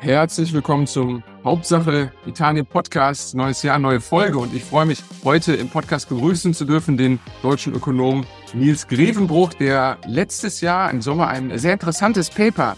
[0.00, 3.34] Herzlich willkommen zum Hauptsache Italien Podcast.
[3.34, 4.38] Neues Jahr, neue Folge.
[4.38, 8.24] Und ich freue mich, heute im Podcast begrüßen zu dürfen den deutschen Ökonom
[8.54, 12.76] Nils Grevenbruch, der letztes Jahr im Sommer ein sehr interessantes Paper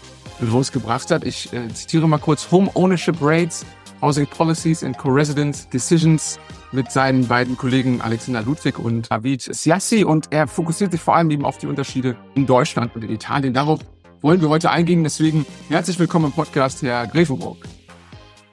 [0.51, 1.23] rausgebracht hat.
[1.23, 3.67] Ich äh, zitiere mal kurz Home Ownership Rates,
[4.01, 6.39] Housing Policies and Co-Residence Decisions
[6.71, 10.03] mit seinen beiden Kollegen Alexander Ludwig und Avid Siassi.
[10.03, 13.53] Und er fokussiert sich vor allem eben auf die Unterschiede in Deutschland und in Italien.
[13.53, 13.79] Darauf
[14.21, 15.03] wollen wir heute eingehen.
[15.03, 17.57] Deswegen herzlich willkommen im Podcast, Herr Grevenbrock.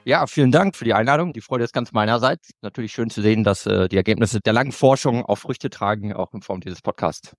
[0.05, 1.33] Ja, vielen Dank für die Einladung.
[1.33, 2.51] Die Freude ist ganz meinerseits.
[2.61, 6.33] Natürlich schön zu sehen, dass äh, die Ergebnisse der langen Forschung auch Früchte tragen, auch
[6.33, 7.33] in Form dieses Podcasts.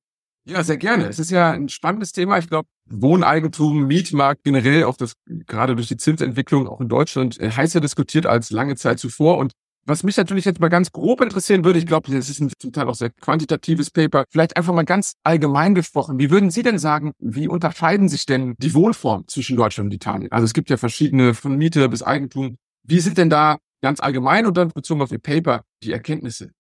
[0.45, 1.07] Ja, sehr gerne.
[1.07, 2.39] Es ist ja ein spannendes Thema.
[2.39, 7.51] Ich glaube, Wohneigentum, Mietmarkt generell, auch das gerade durch die Zinsentwicklung auch in Deutschland äh,
[7.51, 9.39] heißer diskutiert als lange Zeit zuvor.
[9.39, 9.53] Und
[9.87, 12.73] was mich natürlich jetzt mal ganz grob interessieren würde, ich glaube, das ist ein zum
[12.73, 16.19] Teil auch sehr quantitatives Paper, vielleicht einfach mal ganz allgemein gesprochen.
[16.19, 20.31] Wie würden Sie denn sagen, wie unterscheiden sich denn die Wohnformen zwischen Deutschland und Italien?
[20.33, 22.57] Also es gibt ja verschiedene, von Miete bis Eigentum.
[22.83, 26.51] Wie sind denn da ganz allgemein und dann bezogen auf Ihr Paper die Erkenntnisse?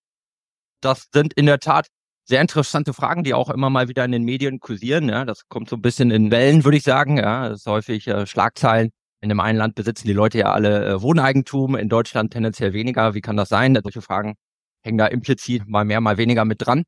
[0.80, 1.88] Das sind in der Tat
[2.24, 5.08] sehr interessante Fragen, die auch immer mal wieder in den Medien kursieren.
[5.08, 7.18] Ja, das kommt so ein bisschen in Wellen, würde ich sagen.
[7.18, 8.90] Ja, das ist häufig äh, Schlagzeilen
[9.20, 13.14] in dem einen Land besitzen die Leute ja alle äh, Wohneigentum, in Deutschland tendenziell weniger.
[13.14, 13.78] Wie kann das sein?
[13.82, 14.34] Solche Fragen
[14.82, 16.84] hängen da implizit mal mehr, mal weniger mit dran.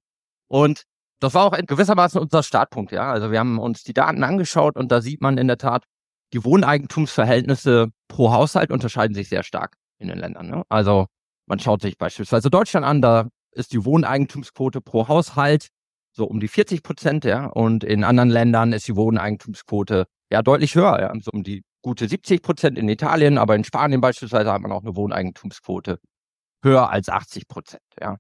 [0.49, 0.85] Und
[1.21, 3.13] das war auch in gewissermaßen unser Startpunkt, ja.
[3.13, 5.85] Also wir haben uns die Daten angeschaut und da sieht man in der Tat,
[6.33, 10.49] die Wohneigentumsverhältnisse pro Haushalt unterscheiden sich sehr stark in den Ländern.
[10.49, 10.63] Ne?
[10.69, 11.07] Also
[11.47, 15.69] man schaut sich beispielsweise Deutschland an, da ist die Wohneigentumsquote pro Haushalt
[16.15, 17.47] so um die 40 Prozent, ja.
[17.47, 22.09] Und in anderen Ländern ist die Wohneigentumsquote ja deutlich höher, ja, so um die gute
[22.09, 25.99] 70 Prozent in Italien, aber in Spanien beispielsweise hat man auch eine Wohneigentumsquote
[26.63, 28.17] höher als 80 Prozent, ja.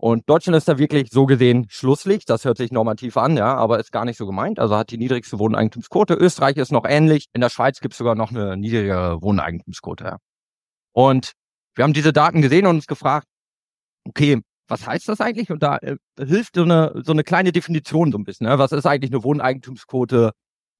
[0.00, 2.30] Und Deutschland ist da wirklich so gesehen Schlusslicht.
[2.30, 4.60] Das hört sich normativ an, ja, aber ist gar nicht so gemeint.
[4.60, 6.14] Also hat die niedrigste Wohneigentumsquote.
[6.14, 7.26] Österreich ist noch ähnlich.
[7.32, 10.04] In der Schweiz gibt es sogar noch eine niedrigere Wohneigentumsquote.
[10.04, 10.18] Ja.
[10.92, 11.32] Und
[11.74, 13.26] wir haben diese Daten gesehen und uns gefragt,
[14.06, 15.50] okay, was heißt das eigentlich?
[15.50, 18.46] Und da äh, hilft so eine, so eine kleine Definition so ein bisschen.
[18.46, 18.58] Ne?
[18.58, 20.30] Was ist eigentlich eine Wohneigentumsquote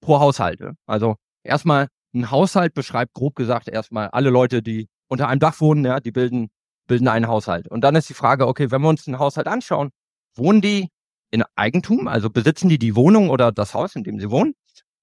[0.01, 0.75] pro Haushalte?
[0.87, 5.85] Also erstmal ein Haushalt beschreibt grob gesagt erstmal alle Leute, die unter einem Dach wohnen,
[5.85, 6.49] ja, die bilden,
[6.87, 7.69] bilden einen Haushalt.
[7.69, 9.91] Und dann ist die Frage, okay, wenn wir uns einen Haushalt anschauen,
[10.35, 10.89] wohnen die
[11.31, 14.55] in Eigentum, also besitzen die die Wohnung oder das Haus, in dem sie wohnen?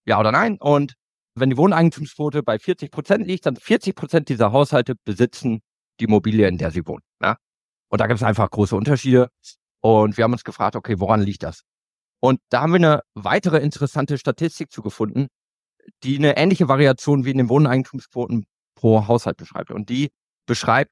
[0.05, 0.57] Ja oder nein?
[0.59, 0.95] Und
[1.35, 5.61] wenn die Wohneigentumsquote bei 40 Prozent liegt, dann 40 Prozent dieser Haushalte besitzen
[5.99, 7.03] die Immobilie, in der sie wohnen.
[7.21, 7.37] Ja?
[7.89, 9.29] Und da gibt es einfach große Unterschiede.
[9.81, 11.61] Und wir haben uns gefragt, okay, woran liegt das?
[12.21, 15.27] Und da haben wir eine weitere interessante Statistik zu gefunden,
[16.03, 19.71] die eine ähnliche Variation wie in den Wohneigentumsquoten pro Haushalt beschreibt.
[19.71, 20.11] Und die
[20.45, 20.91] beschreibt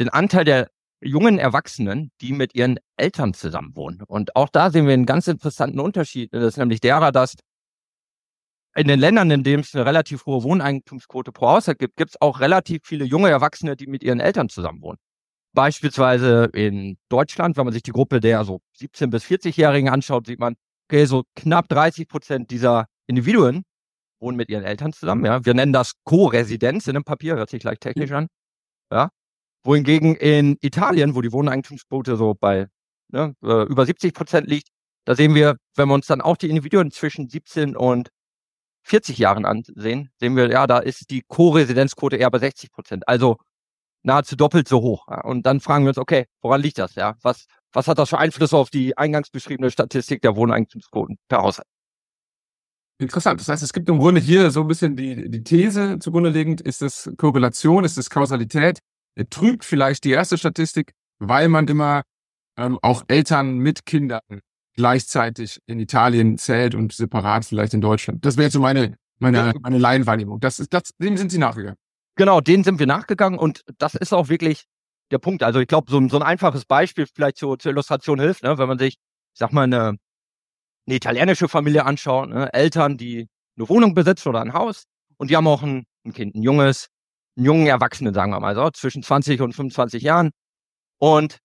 [0.00, 4.02] den Anteil der jungen Erwachsenen, die mit ihren Eltern zusammen wohnen.
[4.06, 6.32] Und auch da sehen wir einen ganz interessanten Unterschied.
[6.32, 7.36] Das ist nämlich derer, dass
[8.74, 12.20] in den Ländern, in denen es eine relativ hohe Wohneigentumsquote pro Haushalt gibt, gibt es
[12.20, 14.98] auch relativ viele junge Erwachsene, die mit ihren Eltern zusammen wohnen.
[15.52, 20.38] Beispielsweise in Deutschland, wenn man sich die Gruppe der so 17- bis 40-Jährigen anschaut, sieht
[20.38, 20.54] man,
[20.88, 23.64] okay, so knapp 30 Prozent dieser Individuen
[24.20, 25.44] wohnen mit ihren Eltern zusammen, ja.
[25.44, 28.28] Wir nennen das Co-Residenz in einem Papier, hört sich gleich technisch an.
[28.92, 29.10] Ja.
[29.64, 32.68] Wohingegen in Italien, wo die Wohneigentumsquote so bei
[33.08, 34.68] ne, äh, über 70 Prozent liegt,
[35.04, 38.10] da sehen wir, wenn wir uns dann auch die Individuen zwischen 17 und
[38.82, 43.08] 40 Jahren ansehen, sehen wir, ja, da ist die Co-Residenzquote eher bei 60 Prozent.
[43.08, 43.36] Also
[44.02, 45.06] nahezu doppelt so hoch.
[45.08, 45.22] Ja.
[45.22, 46.94] Und dann fragen wir uns, okay, woran liegt das?
[46.94, 51.42] Ja, was, was hat das für Einfluss auf die eingangs beschriebene Statistik der Wohneigentumsquoten per
[51.42, 51.68] Haushalt?
[53.00, 53.40] Interessant.
[53.40, 56.60] Das heißt, es gibt im Grunde hier so ein bisschen die, die These zugrunde liegend,
[56.60, 58.80] ist es Korrelation, ist es Kausalität?
[59.30, 62.02] Trügt vielleicht die erste Statistik, weil man immer
[62.56, 64.20] ähm, auch Eltern mit Kindern
[64.74, 68.24] gleichzeitig in Italien zählt und separat vielleicht in Deutschland.
[68.24, 70.40] Das wäre jetzt so meine, meine, meine Laienwahrnehmung.
[70.40, 71.76] Das ist, das, dem sind Sie nachgegangen.
[72.16, 74.64] Genau, denen sind wir nachgegangen und das ist auch wirklich
[75.10, 75.42] der Punkt.
[75.42, 78.58] Also ich glaube, so, so ein einfaches Beispiel vielleicht zur, zur Illustration hilft, ne?
[78.58, 79.96] wenn man sich, ich sag mal, eine
[80.88, 82.52] eine italienische Familie anschauen, ne?
[82.52, 84.84] Eltern, die eine Wohnung besitzen oder ein Haus
[85.18, 86.88] und die haben auch ein, ein Kind, ein junges,
[87.36, 90.30] einen jungen Erwachsenen, sagen wir mal so, zwischen 20 und 25 Jahren.
[90.98, 91.38] Und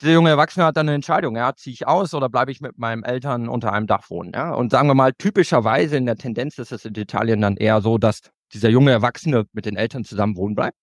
[0.00, 2.78] dieser junge Erwachsene hat dann eine Entscheidung, ja, ziehe ich aus oder bleibe ich mit
[2.78, 4.52] meinen Eltern unter einem Dach wohnen, ja?
[4.54, 7.98] Und sagen wir mal, typischerweise in der Tendenz ist es in Italien dann eher so,
[7.98, 8.20] dass
[8.54, 10.76] dieser junge Erwachsene mit den Eltern zusammen wohnen bleibt.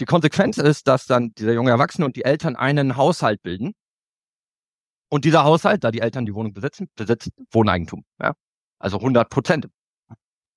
[0.00, 3.74] Die Konsequenz ist, dass dann dieser junge Erwachsene und die Eltern einen Haushalt bilden,
[5.14, 8.04] und dieser Haushalt, da die Eltern die Wohnung besitzen, besitzt Wohneigentum.
[8.20, 8.34] Ja?
[8.80, 9.68] Also 100 Prozent.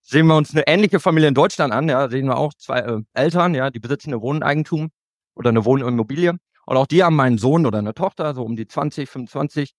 [0.01, 3.01] Sehen wir uns eine ähnliche Familie in Deutschland an, ja, sehen wir auch zwei äh,
[3.13, 4.89] Eltern, ja, die besitzen eine Wohneigentum
[5.36, 6.38] oder eine Wohnimmobilie.
[6.65, 9.74] Und auch die haben einen Sohn oder eine Tochter, so um die 20, 25.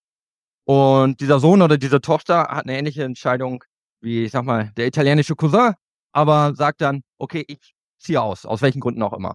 [0.62, 3.64] Und dieser Sohn oder diese Tochter hat eine ähnliche Entscheidung
[4.00, 5.74] wie, ich sag mal, der italienische Cousin,
[6.12, 9.34] aber sagt dann, okay, ich ziehe aus, aus welchen Gründen auch immer.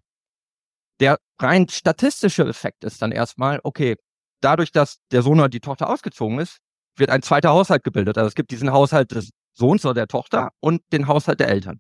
[1.02, 3.98] Der rein statistische Effekt ist dann erstmal, okay,
[4.44, 6.58] dadurch, dass der Sohn oder die Tochter ausgezogen ist,
[6.98, 8.18] wird ein zweiter Haushalt gebildet.
[8.18, 11.80] Also es gibt diesen Haushalt des Sohns oder der Tochter und den Haushalt der Eltern.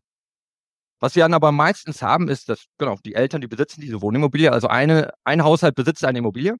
[1.00, 4.51] Was wir dann aber meistens haben, ist, dass, genau, die Eltern, die besitzen diese Wohnimmobilie,
[4.51, 6.56] also eine, ein Haushalt besitzt eine Immobilie.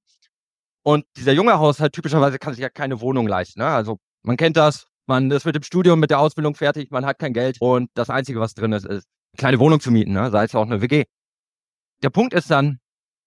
[0.84, 3.62] Und dieser junge Haushalt typischerweise kann sich ja keine Wohnung leisten.
[3.62, 3.68] Ne?
[3.68, 7.20] Also man kennt das, man ist mit dem Studium, mit der Ausbildung fertig, man hat
[7.20, 10.30] kein Geld und das Einzige, was drin ist, ist eine kleine Wohnung zu mieten, ne?
[10.30, 11.06] sei es auch eine WG.
[12.02, 12.80] Der Punkt ist dann,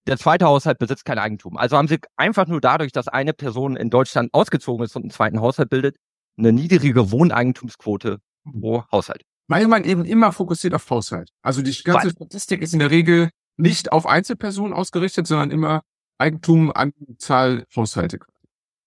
[0.07, 1.57] der zweite Haushalt besitzt kein Eigentum.
[1.57, 5.11] Also haben sie einfach nur dadurch, dass eine Person in Deutschland ausgezogen ist und einen
[5.11, 5.97] zweiten Haushalt bildet,
[6.37, 9.23] eine niedrige Wohneigentumsquote pro Haushalt.
[9.47, 11.29] Weil man eben immer fokussiert auf Haushalt.
[11.41, 15.81] Also die ganze Weil, Statistik ist in der Regel nicht auf Einzelpersonen ausgerichtet, sondern immer
[16.17, 18.19] Eigentum, Anzahl Haushalte.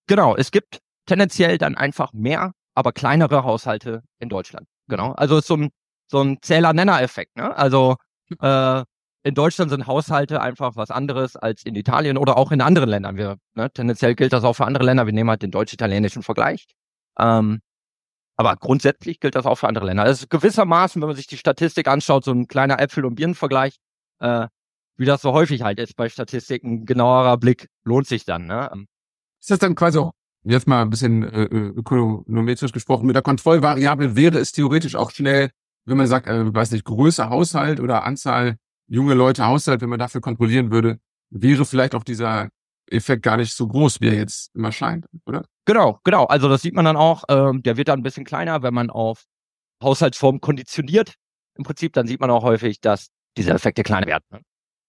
[0.06, 4.66] Genau, es gibt tendenziell dann einfach mehr, aber kleinere Haushalte in Deutschland.
[4.88, 5.12] Genau.
[5.12, 5.70] Also ist so ein,
[6.08, 7.36] so ein Zähler-Nenner-Effekt.
[7.36, 7.56] Ne?
[7.56, 7.96] Also
[8.40, 8.82] äh,
[9.22, 13.16] in Deutschland sind Haushalte einfach was anderes als in Italien oder auch in anderen Ländern.
[13.16, 15.06] Wir, ne, tendenziell gilt das auch für andere Länder.
[15.06, 16.66] Wir nehmen halt den deutsch-italienischen Vergleich.
[17.18, 17.60] Ähm,
[18.36, 20.04] aber grundsätzlich gilt das auch für andere Länder.
[20.04, 23.76] Das ist gewissermaßen, wenn man sich die Statistik anschaut, so ein kleiner Äpfel- und Birnenvergleich,
[24.20, 24.46] äh,
[24.96, 28.46] wie das so häufig halt ist bei Statistiken, genauerer Blick lohnt sich dann.
[28.46, 28.70] Ne?
[28.72, 28.86] Ähm,
[29.38, 30.12] ist das dann quasi auch,
[30.44, 35.10] jetzt mal ein bisschen äh, äh, ökonometrisch gesprochen, mit der Kontrollvariable wäre es theoretisch auch
[35.10, 35.50] schnell,
[35.84, 38.56] wenn man sagt, äh, weiß nicht, Größe Haushalt oder Anzahl
[38.90, 40.98] junge Leute Haushalt, wenn man dafür kontrollieren würde,
[41.30, 42.50] wäre vielleicht auch dieser
[42.90, 45.44] Effekt gar nicht so groß, wie er jetzt immer scheint, oder?
[45.64, 46.24] Genau, genau.
[46.24, 47.22] Also das sieht man dann auch.
[47.28, 49.24] Ähm, der wird dann ein bisschen kleiner, wenn man auf
[49.82, 51.14] Haushaltsform konditioniert.
[51.56, 54.24] Im Prinzip, dann sieht man auch häufig, dass diese Effekte kleiner werden.
[54.30, 54.40] Ne?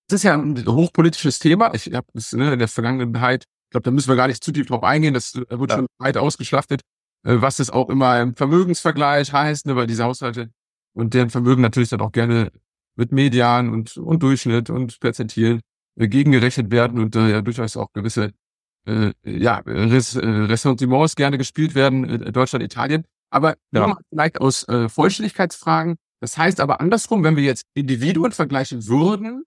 [0.08, 1.74] Das ist ja ein hochpolitisches Thema.
[1.76, 4.52] Ich habe es ne, in der Vergangenheit, ich glaube, da müssen wir gar nicht zu
[4.52, 5.14] tief drauf eingehen.
[5.14, 5.78] Das äh, wird ja.
[5.78, 6.82] schon weit ausgeschlachtet,
[7.24, 10.50] äh, was es auch immer im Vermögensvergleich heißt, ne, weil diese Haushalte
[10.94, 12.52] und deren Vermögen natürlich dann auch gerne
[12.96, 15.62] mit Median und, und Durchschnitt und Perzentilen
[15.96, 18.32] äh, gegengerechnet werden und äh, ja durchaus auch gewisse
[18.86, 23.06] äh, ja, Res, äh, Ressentiments gerne gespielt werden, äh, Deutschland, Italien.
[23.30, 23.98] Aber ja.
[24.10, 25.96] vielleicht aus äh, Vollständigkeitsfragen.
[26.20, 29.44] Das heißt aber andersrum, wenn wir jetzt Individuen vergleichen würden,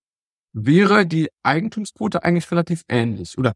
[0.52, 3.52] wäre die Eigentumsquote eigentlich relativ ähnlich oder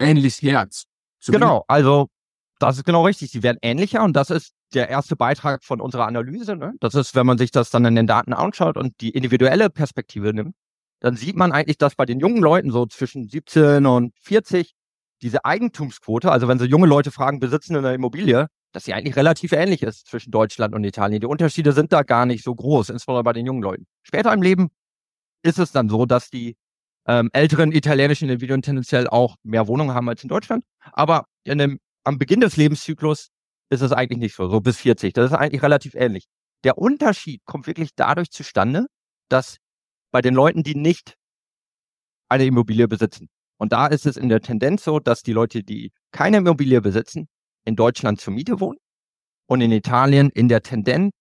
[0.00, 0.84] ähnlich Herz.
[1.26, 2.08] Genau, also
[2.58, 3.30] das ist genau richtig.
[3.30, 6.56] Sie werden ähnlicher und das ist der erste Beitrag von unserer Analyse.
[6.56, 6.74] Ne?
[6.80, 10.32] Das ist, wenn man sich das dann in den Daten anschaut und die individuelle Perspektive
[10.32, 10.54] nimmt,
[11.00, 14.72] dann sieht man eigentlich, dass bei den jungen Leuten so zwischen 17 und 40
[15.22, 19.52] diese Eigentumsquote, also wenn sie junge Leute fragen, besitzen eine Immobilie, dass sie eigentlich relativ
[19.52, 21.20] ähnlich ist zwischen Deutschland und Italien.
[21.20, 23.86] Die Unterschiede sind da gar nicht so groß, insbesondere bei den jungen Leuten.
[24.02, 24.68] Später im Leben
[25.42, 26.56] ist es dann so, dass die
[27.06, 30.64] ähm, älteren italienischen Individuen tendenziell auch mehr Wohnungen haben als in Deutschland.
[30.92, 33.30] Aber in dem, am Beginn des Lebenszyklus
[33.68, 35.12] ist es eigentlich nicht so, so bis 40.
[35.12, 36.26] Das ist eigentlich relativ ähnlich.
[36.62, 38.86] Der Unterschied kommt wirklich dadurch zustande,
[39.28, 39.56] dass
[40.12, 41.14] bei den Leuten, die nicht
[42.28, 45.90] eine Immobilie besitzen, und da ist es in der Tendenz so, dass die Leute, die
[46.12, 47.26] keine Immobilie besitzen,
[47.64, 48.78] in Deutschland zur Miete wohnen
[49.46, 51.12] und in Italien in der Tendenz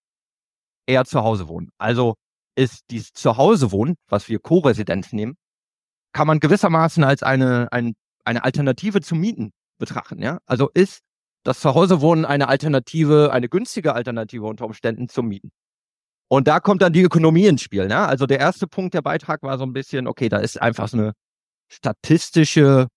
[0.86, 1.70] eher zu Hause wohnen.
[1.80, 2.16] Also
[2.56, 5.36] ist dieses Zuhause-Wohnen, was wir Co-Residenz nehmen,
[6.14, 7.94] kann man gewissermaßen als eine, ein,
[8.24, 10.22] eine Alternative zum Mieten betrachten.
[10.22, 10.40] Ja?
[10.46, 11.02] Also ist
[11.44, 15.52] das Zuhause-Wohnen eine Alternative, eine günstige Alternative unter Umständen zum Mieten.
[16.28, 17.88] Und da kommt dann die Ökonomie ins Spiel.
[17.88, 17.98] Ne?
[17.98, 20.98] Also der erste Punkt der Beitrag war so ein bisschen, okay, da ist einfach so
[20.98, 21.14] eine
[21.72, 22.88] statistische,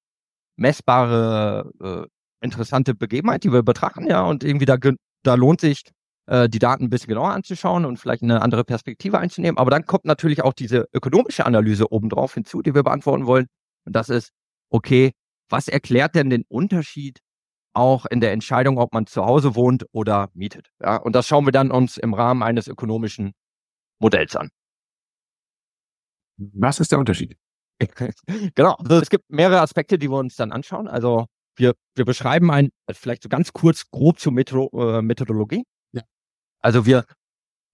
[0.56, 4.76] messbare, äh, interessante Begebenheit, die wir betrachten, ja, und irgendwie da,
[5.22, 5.82] da lohnt sich,
[6.26, 9.58] äh, die Daten ein bisschen genauer anzuschauen und vielleicht eine andere Perspektive einzunehmen.
[9.58, 13.46] Aber dann kommt natürlich auch diese ökonomische Analyse obendrauf hinzu, die wir beantworten wollen.
[13.84, 14.30] Und das ist,
[14.70, 15.12] okay,
[15.48, 17.20] was erklärt denn den Unterschied
[17.72, 20.70] auch in der Entscheidung, ob man zu Hause wohnt oder mietet?
[20.80, 23.32] Ja, und das schauen wir dann uns im Rahmen eines ökonomischen
[24.00, 24.50] Modells an.
[26.36, 27.36] Was ist der Unterschied?
[28.54, 28.74] genau.
[28.74, 30.88] Also es gibt mehrere Aspekte, die wir uns dann anschauen.
[30.88, 31.26] Also
[31.56, 35.64] wir, wir beschreiben ein, vielleicht so ganz kurz grob zur Metro, äh, Methodologie.
[35.92, 36.02] Ja.
[36.60, 37.04] Also wir,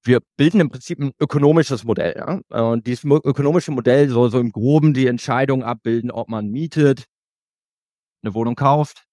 [0.04, 2.14] wir bilden im Prinzip ein ökonomisches Modell.
[2.16, 2.70] Ja?
[2.70, 7.04] Und dieses ökonomische Modell soll so im Groben die Entscheidung abbilden, ob man mietet,
[8.24, 9.04] eine Wohnung kauft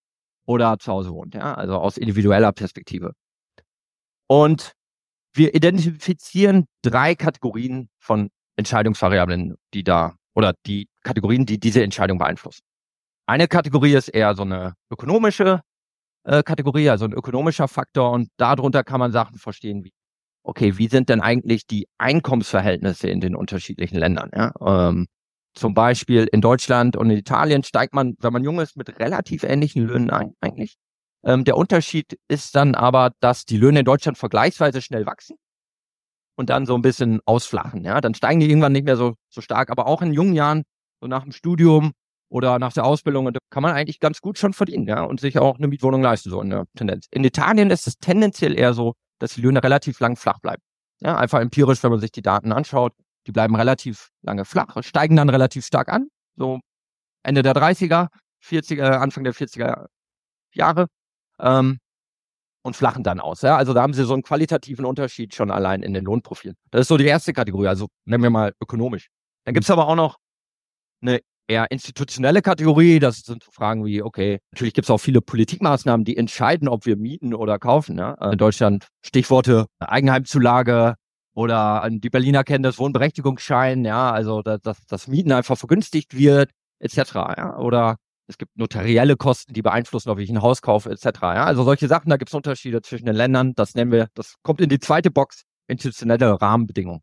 [0.46, 1.36] oder zu Hause wohnt.
[1.36, 1.54] Ja?
[1.54, 3.14] Also aus individueller Perspektive.
[4.28, 4.74] Und
[5.34, 12.64] wir identifizieren drei Kategorien von Entscheidungsvariablen, die da oder die Kategorien, die diese Entscheidung beeinflussen.
[13.28, 15.62] Eine Kategorie ist eher so eine ökonomische
[16.24, 19.92] äh, Kategorie, also ein ökonomischer Faktor und darunter kann man Sachen verstehen wie,
[20.44, 24.32] okay, wie sind denn eigentlich die Einkommensverhältnisse in den unterschiedlichen Ländern?
[24.34, 24.54] Ja?
[24.62, 25.08] Ähm,
[25.54, 29.44] zum Beispiel in Deutschland und in Italien steigt man, wenn man jung ist, mit relativ
[29.44, 30.78] ähnlichen Löhnen ein, eigentlich.
[31.24, 35.36] Ähm, der Unterschied ist dann aber, dass die Löhne in Deutschland vergleichsweise schnell wachsen
[36.36, 37.84] und dann so ein bisschen ausflachen.
[37.84, 39.70] Ja, dann steigen die irgendwann nicht mehr so, so stark.
[39.70, 40.64] Aber auch in jungen Jahren,
[41.00, 41.92] so nach dem Studium
[42.30, 45.58] oder nach der Ausbildung, kann man eigentlich ganz gut schon verdienen, ja, und sich auch
[45.58, 47.08] eine Mietwohnung leisten, so in der Tendenz.
[47.12, 50.62] In Italien ist es tendenziell eher so, dass die Löhne relativ lang flach bleiben.
[51.02, 52.94] Ja, einfach empirisch, wenn man sich die Daten anschaut,
[53.28, 56.60] die bleiben relativ lange flach, steigen dann relativ stark an, so
[57.24, 58.08] Ende der 30er,
[58.44, 59.88] 40er, Anfang der 40er
[60.54, 60.88] Jahre.
[61.40, 61.80] Ähm,
[62.64, 63.42] und flachen dann aus.
[63.42, 63.58] Ja?
[63.58, 66.56] Also da haben sie so einen qualitativen Unterschied schon allein in den Lohnprofilen.
[66.70, 69.10] Das ist so die erste Kategorie, also nennen wir mal ökonomisch.
[69.46, 70.18] Dann gibt's aber auch noch
[71.02, 73.00] eine eher institutionelle Kategorie.
[73.00, 77.34] Das sind Fragen wie, okay, natürlich gibt's auch viele Politikmaßnahmen, die entscheiden, ob wir mieten
[77.34, 77.98] oder kaufen.
[77.98, 78.14] Ja?
[78.32, 80.96] In Deutschland Stichworte Eigenheimzulage
[81.34, 86.98] oder die Berliner kennen das Wohnberechtigungsschein, ja, also dass, das Mieten einfach vergünstigt wird, etc.
[87.38, 87.58] Ja?
[87.58, 87.98] Oder
[88.28, 91.06] es gibt notarielle Kosten, die beeinflussen, ob ich ein Haus kaufe, etc.
[91.22, 91.46] Ja?
[91.46, 93.54] Also solche Sachen, da gibt es Unterschiede zwischen den Ländern.
[93.56, 97.02] Das nennen wir, das kommt in die zweite Box, institutionelle Rahmenbedingungen.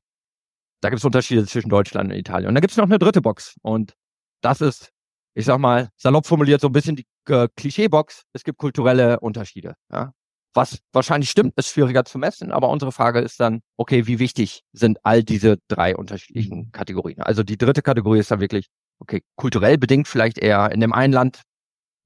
[0.80, 2.48] Da gibt es Unterschiede zwischen Deutschland und Italien.
[2.48, 3.56] Und da gibt es noch eine dritte Box.
[3.62, 3.94] Und
[4.42, 4.90] das ist,
[5.34, 8.24] ich sag mal, salopp formuliert, so ein bisschen die äh, Klischeebox.
[8.32, 9.74] Es gibt kulturelle Unterschiede.
[9.90, 10.12] Ja?
[10.58, 14.64] Was wahrscheinlich stimmt, ist schwieriger zu messen, aber unsere Frage ist dann, okay, wie wichtig
[14.72, 17.22] sind all diese drei unterschiedlichen Kategorien?
[17.22, 18.66] Also die dritte Kategorie ist dann wirklich,
[18.98, 21.42] okay, kulturell bedingt vielleicht eher in dem einen Land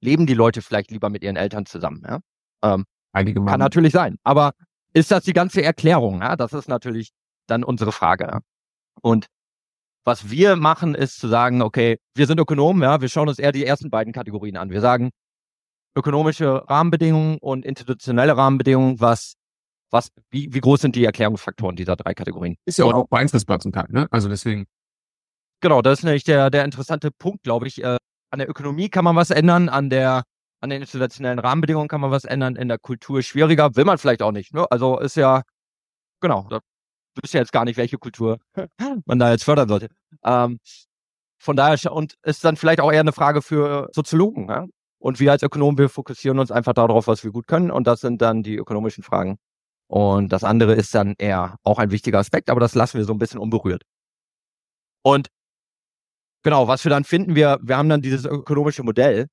[0.02, 2.02] leben die Leute vielleicht lieber mit ihren Eltern zusammen.
[2.06, 2.18] Ja?
[2.62, 4.18] Ähm, Einige Kann natürlich sein.
[4.22, 4.52] Aber
[4.92, 6.20] ist das die ganze Erklärung?
[6.20, 6.36] Ja?
[6.36, 7.12] Das ist natürlich
[7.46, 8.24] dann unsere Frage.
[8.24, 8.40] Ja?
[9.00, 9.28] Und
[10.04, 13.52] was wir machen, ist zu sagen, okay, wir sind Ökonomen, ja, wir schauen uns eher
[13.52, 14.68] die ersten beiden Kategorien an.
[14.68, 15.10] Wir sagen,
[15.94, 19.34] ökonomische Rahmenbedingungen und institutionelle Rahmenbedingungen, was,
[19.90, 22.56] was, wie, wie groß sind die Erklärungsfaktoren dieser drei Kategorien?
[22.64, 24.08] Ist ja auch beeinflussbar zum Teil, ne?
[24.10, 24.66] Also deswegen.
[25.60, 27.82] Genau, das ist nämlich der, der interessante Punkt, glaube ich.
[27.82, 27.98] Äh,
[28.30, 30.24] an der Ökonomie kann man was ändern, an der,
[30.60, 34.22] an den institutionellen Rahmenbedingungen kann man was ändern, in der Kultur schwieriger, will man vielleicht
[34.22, 34.54] auch nicht.
[34.54, 34.66] Ne?
[34.70, 35.42] Also ist ja,
[36.20, 36.60] genau, da
[37.20, 38.38] wüsste jetzt gar nicht, welche Kultur
[39.04, 39.88] man da jetzt fördern sollte.
[40.24, 40.58] Ähm,
[41.38, 44.48] von daher, und ist dann vielleicht auch eher eine Frage für Soziologen.
[44.48, 44.66] Ja?
[45.02, 47.70] Und wir als Ökonomen, wir fokussieren uns einfach darauf, was wir gut können.
[47.70, 49.38] Und das sind dann die ökonomischen Fragen.
[49.88, 53.12] Und das andere ist dann eher auch ein wichtiger Aspekt, aber das lassen wir so
[53.12, 53.82] ein bisschen unberührt.
[55.02, 55.28] Und
[56.42, 59.28] Genau, was wir dann finden, wir, wir haben dann dieses ökonomische Modell,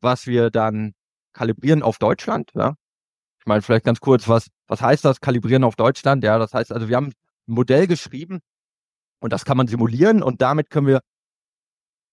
[0.00, 0.94] was wir dann
[1.34, 2.50] kalibrieren auf Deutschland.
[2.54, 2.74] Ja?
[3.38, 6.24] Ich meine, vielleicht ganz kurz, was, was heißt das, kalibrieren auf Deutschland?
[6.24, 8.40] Ja, das heißt also, wir haben ein Modell geschrieben
[9.20, 11.00] und das kann man simulieren und damit können wir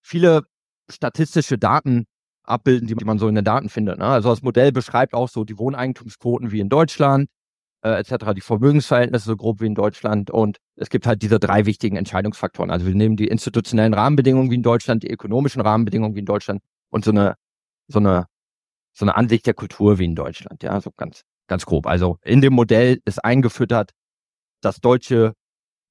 [0.02, 0.44] viele
[0.90, 2.06] statistische Daten
[2.44, 4.00] abbilden, die man so in den Daten findet.
[4.00, 4.06] Ne?
[4.06, 7.30] Also das Modell beschreibt auch so die Wohneigentumsquoten wie in Deutschland,
[7.84, 10.32] äh, etc., die Vermögensverhältnisse so grob wie in Deutschland.
[10.32, 12.72] Und es gibt halt diese drei wichtigen Entscheidungsfaktoren.
[12.72, 16.62] Also wir nehmen die institutionellen Rahmenbedingungen wie in Deutschland, die ökonomischen Rahmenbedingungen wie in Deutschland
[16.90, 17.36] und so eine,
[17.88, 18.26] so eine,
[18.94, 20.64] so eine Ansicht der Kultur wie in Deutschland.
[20.64, 21.88] Ja, so ganz, ganz grob.
[21.88, 23.92] Also in dem Modell ist eingefüttert
[24.62, 25.34] das deutsche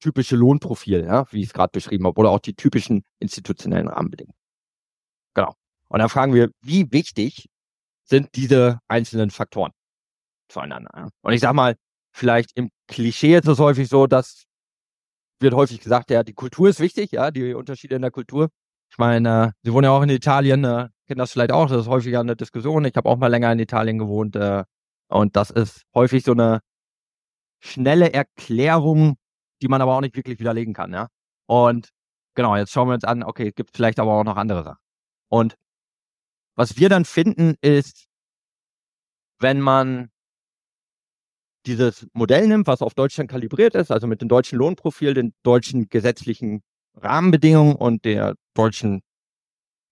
[0.01, 4.40] typische Lohnprofil, ja, wie ich es gerade beschrieben habe, oder auch die typischen institutionellen Rahmenbedingungen.
[5.91, 7.49] Und dann fragen wir, wie wichtig
[8.05, 9.73] sind diese einzelnen Faktoren?
[10.51, 11.11] zueinander.
[11.23, 11.77] Und ich sag mal,
[12.13, 14.45] vielleicht im Klischee ist es häufig so, dass
[15.43, 18.51] wird häufig gesagt, ja, die Kultur ist wichtig, ja, die Unterschiede in der Kultur.
[18.91, 21.83] Ich meine, äh, Sie wohnen ja auch in Italien, äh, kennen das vielleicht auch, das
[21.83, 22.85] ist häufiger eine Diskussion.
[22.85, 24.65] Ich habe auch mal länger in Italien gewohnt äh,
[25.09, 26.61] und das ist häufig so eine
[27.61, 29.17] schnelle Erklärung,
[29.63, 31.09] die man aber auch nicht wirklich widerlegen kann, ja.
[31.47, 31.89] Und
[32.35, 34.79] genau, jetzt schauen wir uns an, okay, es gibt vielleicht aber auch noch andere Sachen.
[35.31, 35.55] Und
[36.57, 38.07] was wir dann finden, ist,
[39.39, 40.11] wenn man
[41.67, 45.89] dieses Modell nimmt, was auf Deutschland kalibriert ist, also mit dem deutschen Lohnprofil, den deutschen
[45.89, 46.63] gesetzlichen
[46.95, 49.03] Rahmenbedingungen und der deutschen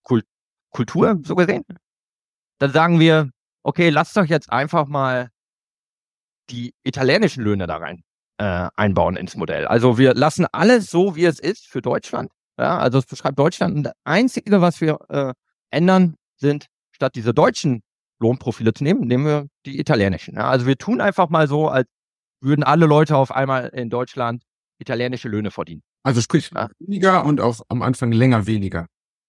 [0.02, 0.24] Kult
[0.70, 1.64] Kultur, so gesehen,
[2.58, 3.30] dann sagen wir,
[3.62, 5.30] okay, lasst doch jetzt einfach mal
[6.50, 8.02] die italienischen Löhne da rein
[8.38, 9.66] äh, einbauen ins Modell.
[9.66, 12.30] Also wir lassen alles so, wie es ist für Deutschland.
[12.58, 13.76] Ja, also es beschreibt Deutschland.
[13.76, 15.32] Und das Einzige, was wir äh,
[15.70, 17.82] ändern, sind statt diese deutschen
[18.20, 20.34] Lohnprofile zu nehmen, nehmen wir die italienischen.
[20.34, 20.48] Ja.
[20.48, 21.88] Also wir tun einfach mal so, als
[22.40, 24.42] würden alle Leute auf einmal in Deutschland
[24.80, 25.82] italienische Löhne verdienen.
[26.02, 26.68] Also sprich ja.
[26.78, 28.86] weniger und auch am Anfang länger weniger.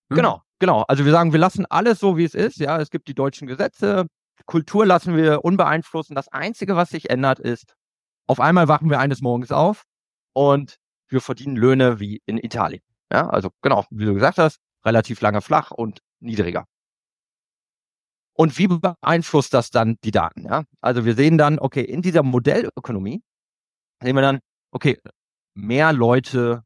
[0.10, 0.18] Hm?
[0.18, 0.84] Genau, genau.
[0.88, 2.58] Also wir sagen, wir lassen alles so, wie es ist.
[2.58, 4.08] Ja, es gibt die deutschen Gesetze,
[4.46, 6.10] Kultur lassen wir unbeeinflusst.
[6.10, 7.76] Und Das Einzige, was sich ändert, ist,
[8.28, 9.84] auf einmal wachen wir eines Morgens auf
[10.34, 12.82] und wir verdienen Löhne wie in Italien.
[13.12, 16.66] Ja, also genau, wie du gesagt hast, relativ lange flach und niedriger.
[18.40, 20.46] Und wie beeinflusst das dann die Daten?
[20.46, 20.64] Ja?
[20.80, 23.22] Also wir sehen dann, okay, in dieser Modellökonomie
[24.02, 24.40] sehen wir dann,
[24.72, 24.98] okay,
[25.56, 26.64] mehr Leute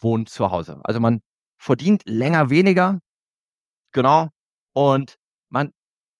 [0.00, 0.80] wohnen zu Hause.
[0.84, 1.20] Also man
[1.58, 3.00] verdient länger weniger,
[3.92, 4.30] genau,
[4.72, 5.16] und
[5.50, 5.72] man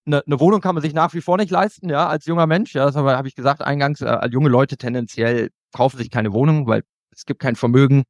[0.07, 2.75] eine, eine Wohnung kann man sich nach wie vor nicht leisten, ja, als junger Mensch.
[2.75, 6.67] Ja, das habe hab ich gesagt eingangs, äh, junge Leute tendenziell kaufen sich keine Wohnung,
[6.67, 8.03] weil es gibt kein Vermögen.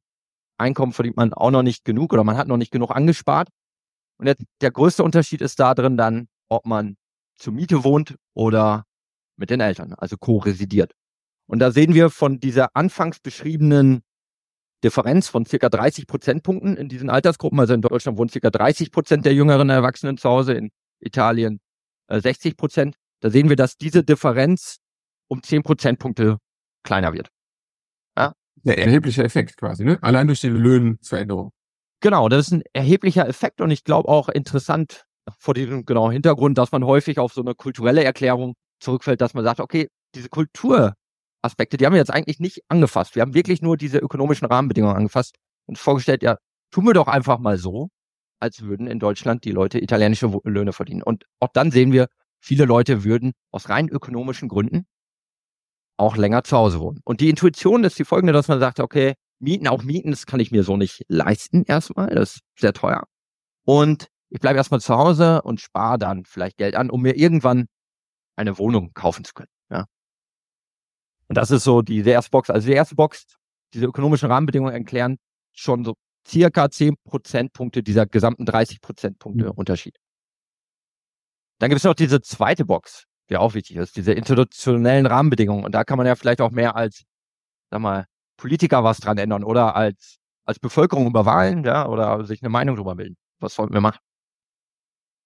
[0.57, 3.47] Einkommen verdient man auch noch nicht genug oder man hat noch nicht genug angespart.
[4.19, 6.97] Und jetzt, der größte Unterschied ist da drin dann, ob man
[7.37, 8.85] zur Miete wohnt oder
[9.37, 10.93] mit den Eltern, also co-residiert.
[11.47, 14.01] Und da sehen wir von dieser anfangs beschriebenen
[14.83, 17.59] Differenz von circa 30 Prozentpunkten in diesen Altersgruppen.
[17.59, 21.59] Also in Deutschland wohnen circa 30 Prozent der jüngeren Erwachsenen zu Hause, in Italien
[22.09, 22.95] 60 äh, Prozent.
[23.21, 24.77] Da sehen wir, dass diese Differenz
[25.27, 26.37] um 10 Prozentpunkte
[26.83, 27.29] kleiner wird.
[28.15, 28.33] Ja?
[28.63, 29.97] Der erhebliche Effekt quasi, ne?
[30.01, 31.51] Allein durch die Löhnveränderung.
[31.99, 35.06] Genau, das ist ein erheblicher Effekt und ich glaube auch interessant
[35.39, 39.43] vor diesem genauen Hintergrund, dass man häufig auf so eine kulturelle Erklärung zurückfällt, dass man
[39.43, 43.15] sagt, okay, diese Kulturaspekte, die haben wir jetzt eigentlich nicht angefasst.
[43.15, 46.37] Wir haben wirklich nur diese ökonomischen Rahmenbedingungen angefasst und vorgestellt, ja,
[46.71, 47.89] tun wir doch einfach mal so,
[48.39, 51.03] als würden in Deutschland die Leute italienische Löhne verdienen.
[51.03, 52.07] Und auch dann sehen wir,
[52.39, 54.85] viele Leute würden aus rein ökonomischen Gründen
[55.97, 57.01] auch länger zu Hause wohnen.
[57.03, 60.39] Und die Intuition ist die folgende, dass man sagt, okay, Mieten, auch Mieten, das kann
[60.39, 63.03] ich mir so nicht leisten erstmal, das ist sehr teuer.
[63.65, 67.67] Und ich bleibe erstmal zu Hause und spare dann vielleicht Geld an, um mir irgendwann
[68.35, 69.49] eine Wohnung kaufen zu können.
[69.69, 69.85] Ja.
[71.27, 72.49] Und das ist so die, die erste Box.
[72.49, 73.25] Also die erste Box,
[73.73, 75.17] diese ökonomischen Rahmenbedingungen erklären
[75.53, 75.95] schon so
[76.27, 79.51] circa 10 Prozentpunkte dieser gesamten 30 Prozentpunkte mhm.
[79.51, 79.97] Unterschied.
[81.59, 85.65] Dann gibt es noch diese zweite Box, die auch wichtig ist, diese institutionellen Rahmenbedingungen.
[85.65, 87.03] Und da kann man ja vielleicht auch mehr als,
[87.71, 88.05] sag mal,
[88.37, 92.75] Politiker was dran ändern oder als, als Bevölkerung über Wahlen, ja, oder sich eine Meinung
[92.75, 93.17] drüber bilden.
[93.39, 93.99] Was sollten wir machen?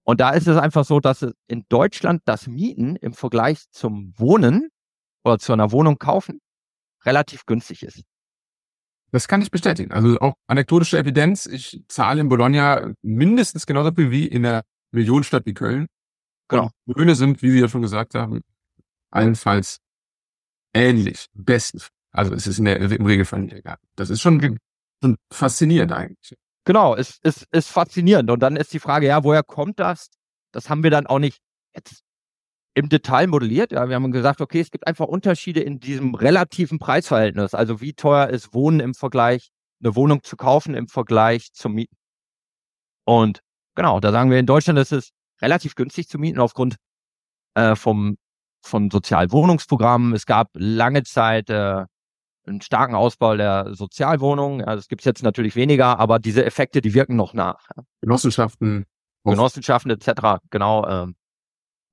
[0.04, 4.70] Und da ist es einfach so, dass in Deutschland das Mieten im Vergleich zum Wohnen
[5.24, 6.42] oder zu einer Wohnung kaufen
[7.06, 8.04] relativ günstig ist.
[9.12, 9.92] Das kann ich bestätigen.
[9.92, 11.46] Also auch anekdotische Evidenz.
[11.46, 15.88] Ich zahle in Bologna mindestens genauso viel wie in der Millionenstadt wie Köln.
[16.48, 16.70] Genau.
[16.86, 18.42] Und Löhne sind, wie Sie ja schon gesagt haben,
[19.10, 19.80] allenfalls
[20.74, 21.82] ähnlich, besten.
[22.12, 23.78] Also es ist in der, im Regelfall nicht egal.
[23.96, 24.58] Das ist schon,
[25.02, 26.38] schon faszinierend eigentlich.
[26.66, 28.30] Genau, es ist, ist faszinierend.
[28.30, 30.10] Und dann ist die Frage, ja, woher kommt das?
[30.52, 31.40] Das haben wir dann auch nicht
[31.76, 32.04] jetzt
[32.74, 33.72] im Detail modelliert.
[33.72, 37.54] Ja, wir haben gesagt, okay, es gibt einfach Unterschiede in diesem relativen Preisverhältnis.
[37.54, 39.50] Also wie teuer ist Wohnen im Vergleich,
[39.84, 41.96] eine Wohnung zu kaufen im Vergleich zum Mieten.
[43.06, 43.42] Und
[43.76, 46.78] genau, da sagen wir in Deutschland ist es relativ günstig zu mieten aufgrund
[47.56, 48.18] äh, vom
[48.64, 50.14] von Sozialwohnungsprogrammen.
[50.14, 51.86] Es gab lange Zeit äh,
[52.46, 54.64] einen starken Ausbau der Sozialwohnungen.
[54.64, 57.70] Also es gibt jetzt natürlich weniger, aber diese Effekte, die wirken noch nach.
[58.02, 58.86] Genossenschaften.
[59.24, 60.42] Genossenschaften etc.
[60.50, 60.88] Genau.
[60.88, 61.16] Ähm.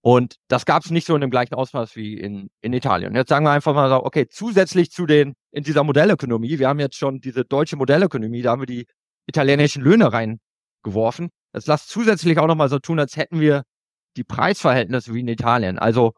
[0.01, 3.15] Und das gab es nicht so in dem gleichen Ausmaß wie in, in Italien.
[3.15, 6.79] Jetzt sagen wir einfach mal so, okay, zusätzlich zu den, in dieser Modellökonomie, wir haben
[6.79, 8.87] jetzt schon diese deutsche Modellökonomie, da haben wir die
[9.27, 11.31] italienischen Löhne reingeworfen.
[11.53, 13.65] Das lasst zusätzlich auch nochmal so tun, als hätten wir
[14.17, 15.79] die Preisverhältnisse wie in Italien.
[15.79, 16.13] Also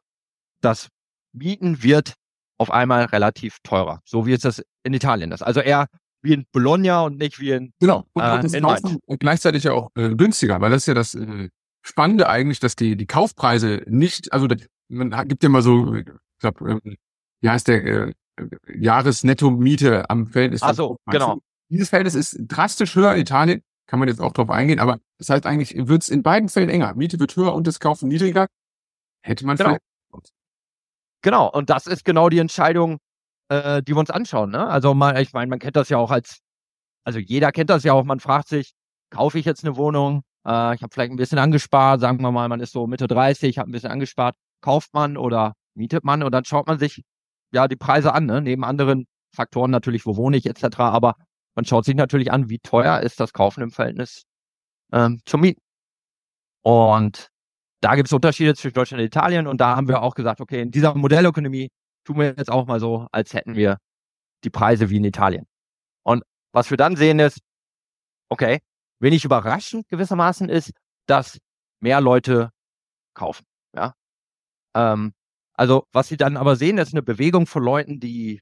[0.61, 0.89] das
[1.33, 2.15] Mieten wird
[2.61, 5.41] auf einmal relativ teurer, so wie es das in Italien ist.
[5.41, 5.87] Also eher
[6.23, 8.05] wie in Bologna und nicht wie in Genau.
[8.13, 11.15] Und, äh, das in ist gleichzeitig ja auch äh, günstiger, weil das ist ja das
[11.15, 11.49] äh,
[11.83, 14.47] Spannende eigentlich, dass die die Kaufpreise nicht, also
[14.89, 16.05] man gibt ja mal so, ich
[16.39, 16.79] glaub, äh,
[17.41, 18.13] wie heißt der äh,
[18.75, 21.39] Jahresnetto-Miete am Feld Ach so, genau.
[21.71, 25.31] Dieses Verhältnis ist drastisch höher in Italien, kann man jetzt auch drauf eingehen, aber das
[25.31, 26.95] heißt eigentlich wird es in beiden Fällen enger.
[26.95, 28.49] Miete wird höher und das Kaufen niedriger.
[29.23, 29.71] Hätte man genau.
[29.71, 29.83] vielleicht
[31.23, 32.99] Genau, und das ist genau die Entscheidung,
[33.49, 34.51] äh, die wir uns anschauen.
[34.51, 34.67] Ne?
[34.67, 36.41] Also mal, ich meine, man kennt das ja auch als,
[37.05, 38.73] also jeder kennt das ja auch, man fragt sich,
[39.11, 40.23] kaufe ich jetzt eine Wohnung?
[40.47, 43.59] Äh, ich habe vielleicht ein bisschen angespart, sagen wir mal, man ist so Mitte 30,
[43.59, 47.03] hat ein bisschen angespart, kauft man oder mietet man und dann schaut man sich
[47.53, 48.41] ja die Preise an, ne?
[48.41, 50.79] neben anderen Faktoren natürlich, wo wohne ich etc.
[50.81, 51.15] Aber
[51.55, 54.25] man schaut sich natürlich an, wie teuer ist das Kaufen im Verhältnis
[54.93, 55.61] ähm, zum Mieten.
[56.63, 57.31] Und
[57.81, 60.63] da gibt es Unterschiede zwischen Deutschland und Italien und da haben wir auch gesagt, okay,
[60.63, 61.71] in dieser Modellökonomie
[62.05, 63.79] tun wir jetzt auch mal so, als hätten wir
[64.45, 65.47] die Preise wie in Italien.
[66.03, 67.41] Und was wir dann sehen ist,
[68.29, 68.61] okay,
[69.01, 70.73] wenig überraschend gewissermaßen ist,
[71.07, 71.39] dass
[71.81, 72.51] mehr Leute
[73.15, 73.45] kaufen.
[73.75, 73.95] Ja?
[74.75, 75.13] Ähm,
[75.55, 78.41] also was sie dann aber sehen, ist eine Bewegung von Leuten, die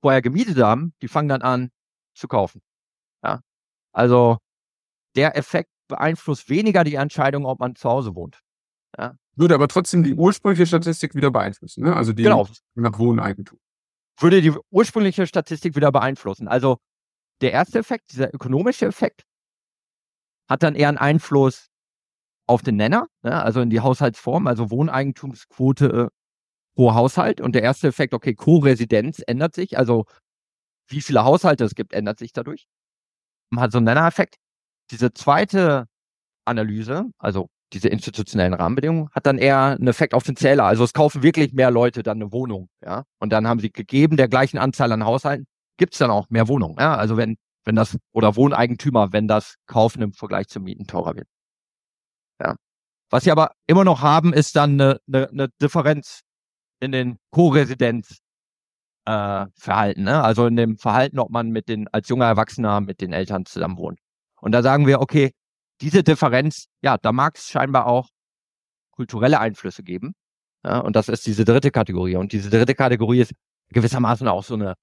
[0.00, 1.70] vorher gemietet haben, die fangen dann an
[2.14, 2.60] zu kaufen.
[3.24, 3.40] Ja?
[3.92, 4.38] Also
[5.16, 8.40] der Effekt beeinflusst weniger die Entscheidung, ob man zu Hause wohnt.
[8.98, 9.16] Ja.
[9.36, 11.96] Würde aber trotzdem die ursprüngliche Statistik wieder beeinflussen, ne?
[11.96, 12.48] Also die genau.
[12.74, 13.58] nach Wohneigentum.
[14.18, 16.48] Würde die ursprüngliche Statistik wieder beeinflussen.
[16.48, 16.78] Also
[17.40, 19.22] der erste Effekt, dieser ökonomische Effekt,
[20.48, 21.68] hat dann eher einen Einfluss
[22.46, 23.42] auf den Nenner, ne?
[23.42, 26.08] also in die Haushaltsform, also Wohneigentumsquote äh,
[26.74, 27.40] pro Haushalt.
[27.40, 30.04] Und der erste Effekt, okay, Co-Residenz ändert sich, also
[30.88, 32.66] wie viele Haushalte es gibt, ändert sich dadurch.
[33.50, 34.36] Man hat so einen Nennereffekt.
[34.92, 35.86] Diese zweite
[36.44, 40.64] Analyse, also diese institutionellen Rahmenbedingungen, hat dann eher einen Effekt auf den Zähler.
[40.64, 43.04] Also es kaufen wirklich mehr Leute dann eine Wohnung, ja.
[43.18, 45.46] Und dann haben sie gegeben der gleichen Anzahl an Haushalten,
[45.78, 46.76] gibt's dann auch mehr Wohnungen.
[46.78, 46.96] Ja?
[46.96, 51.26] Also wenn, wenn das, oder Wohneigentümer, wenn das Kaufen im Vergleich zum Mieten teurer wird.
[52.40, 52.56] Ja.
[53.10, 56.22] Was sie aber immer noch haben, ist dann eine, eine, eine Differenz
[56.80, 58.18] in den Co-Residenz
[59.06, 60.22] äh, Verhalten, ne?
[60.22, 63.76] also in dem Verhalten, ob man mit den als junger Erwachsener mit den Eltern zusammen
[63.76, 63.98] wohnt.
[64.42, 65.32] Und da sagen wir, okay,
[65.80, 68.08] diese Differenz, ja, da mag es scheinbar auch
[68.90, 70.14] kulturelle Einflüsse geben.
[70.64, 72.16] Ja, und das ist diese dritte Kategorie.
[72.16, 73.32] Und diese dritte Kategorie ist
[73.70, 74.74] gewissermaßen auch so eine,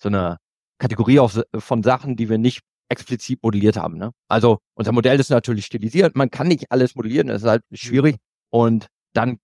[0.00, 0.38] so eine
[0.78, 3.98] Kategorie auf, von Sachen, die wir nicht explizit modelliert haben.
[3.98, 4.12] Ne?
[4.28, 6.16] Also unser Modell ist natürlich stilisiert.
[6.16, 8.16] Man kann nicht alles modellieren, das ist halt schwierig.
[8.50, 9.38] Und dann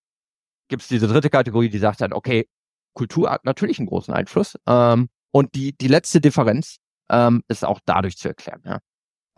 [0.69, 2.49] gibt es diese dritte Kategorie, die sagt dann, okay,
[2.95, 4.57] Kultur hat natürlich einen großen Einfluss.
[4.67, 6.79] Ähm, und die, die letzte Differenz
[7.11, 8.63] ähm, ist auch dadurch zu erklären.
[8.65, 8.79] Ja?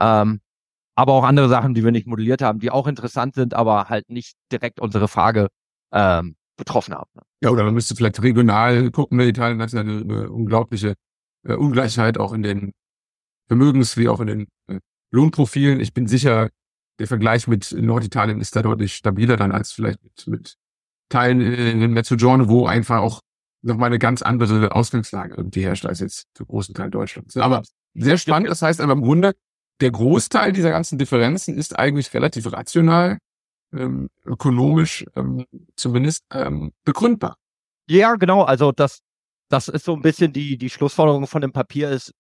[0.01, 0.41] Ähm,
[0.95, 4.09] aber auch andere Sachen, die wir nicht modelliert haben, die auch interessant sind, aber halt
[4.09, 5.49] nicht direkt unsere Frage
[5.93, 7.11] ähm, betroffen haben.
[7.15, 7.23] Ne?
[7.43, 9.19] Ja, oder man müsste vielleicht regional gucken.
[9.19, 9.27] Ne?
[9.27, 10.95] Italien hat ja eine, eine unglaubliche
[11.47, 12.73] äh, Ungleichheit auch in den
[13.49, 14.81] Vermögens- wie auch in den äh,
[15.11, 15.81] Lohnprofilen.
[15.81, 16.49] Ich bin sicher,
[16.99, 20.57] der Vergleich mit Norditalien ist da deutlich stabiler dann als vielleicht mit, mit
[21.09, 23.21] Teilen in, Mezzogiorno, wo einfach auch
[23.63, 27.37] nochmal eine ganz andere Ausgangslage irgendwie herrscht als jetzt zu großen Teil Deutschlands.
[27.37, 27.63] Aber
[27.95, 28.49] sehr spannend.
[28.49, 29.35] Das heißt aber im Grunde,
[29.81, 33.19] der Großteil dieser ganzen Differenzen ist eigentlich relativ rational,
[33.73, 35.45] ähm, ökonomisch ähm,
[35.77, 37.37] zumindest ähm, begründbar.
[37.89, 38.43] Ja, genau.
[38.43, 39.01] Also das,
[39.49, 42.13] das ist so ein bisschen die, die Schlussfolgerung von dem Papier ist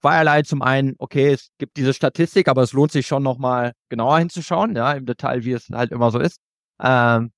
[0.00, 0.42] zweierlei.
[0.42, 4.76] Zum einen, okay, es gibt diese Statistik, aber es lohnt sich schon nochmal genauer hinzuschauen,
[4.76, 6.38] ja, im Detail, wie es halt immer so ist.
[6.80, 7.32] Ähm,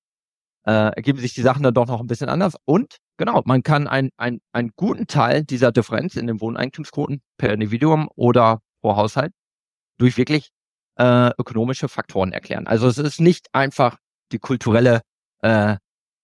[0.65, 2.55] äh, ergeben sich die Sachen dann doch noch ein bisschen anders.
[2.65, 7.53] Und genau, man kann ein, ein, einen guten Teil dieser Differenz in den Wohneigentumsquoten per
[7.53, 9.33] Individuum oder pro Haushalt
[10.01, 10.49] durch wirklich
[10.97, 12.67] äh, ökonomische Faktoren erklären.
[12.67, 13.97] Also es ist nicht einfach
[14.31, 15.01] die kulturelle,
[15.41, 15.77] äh,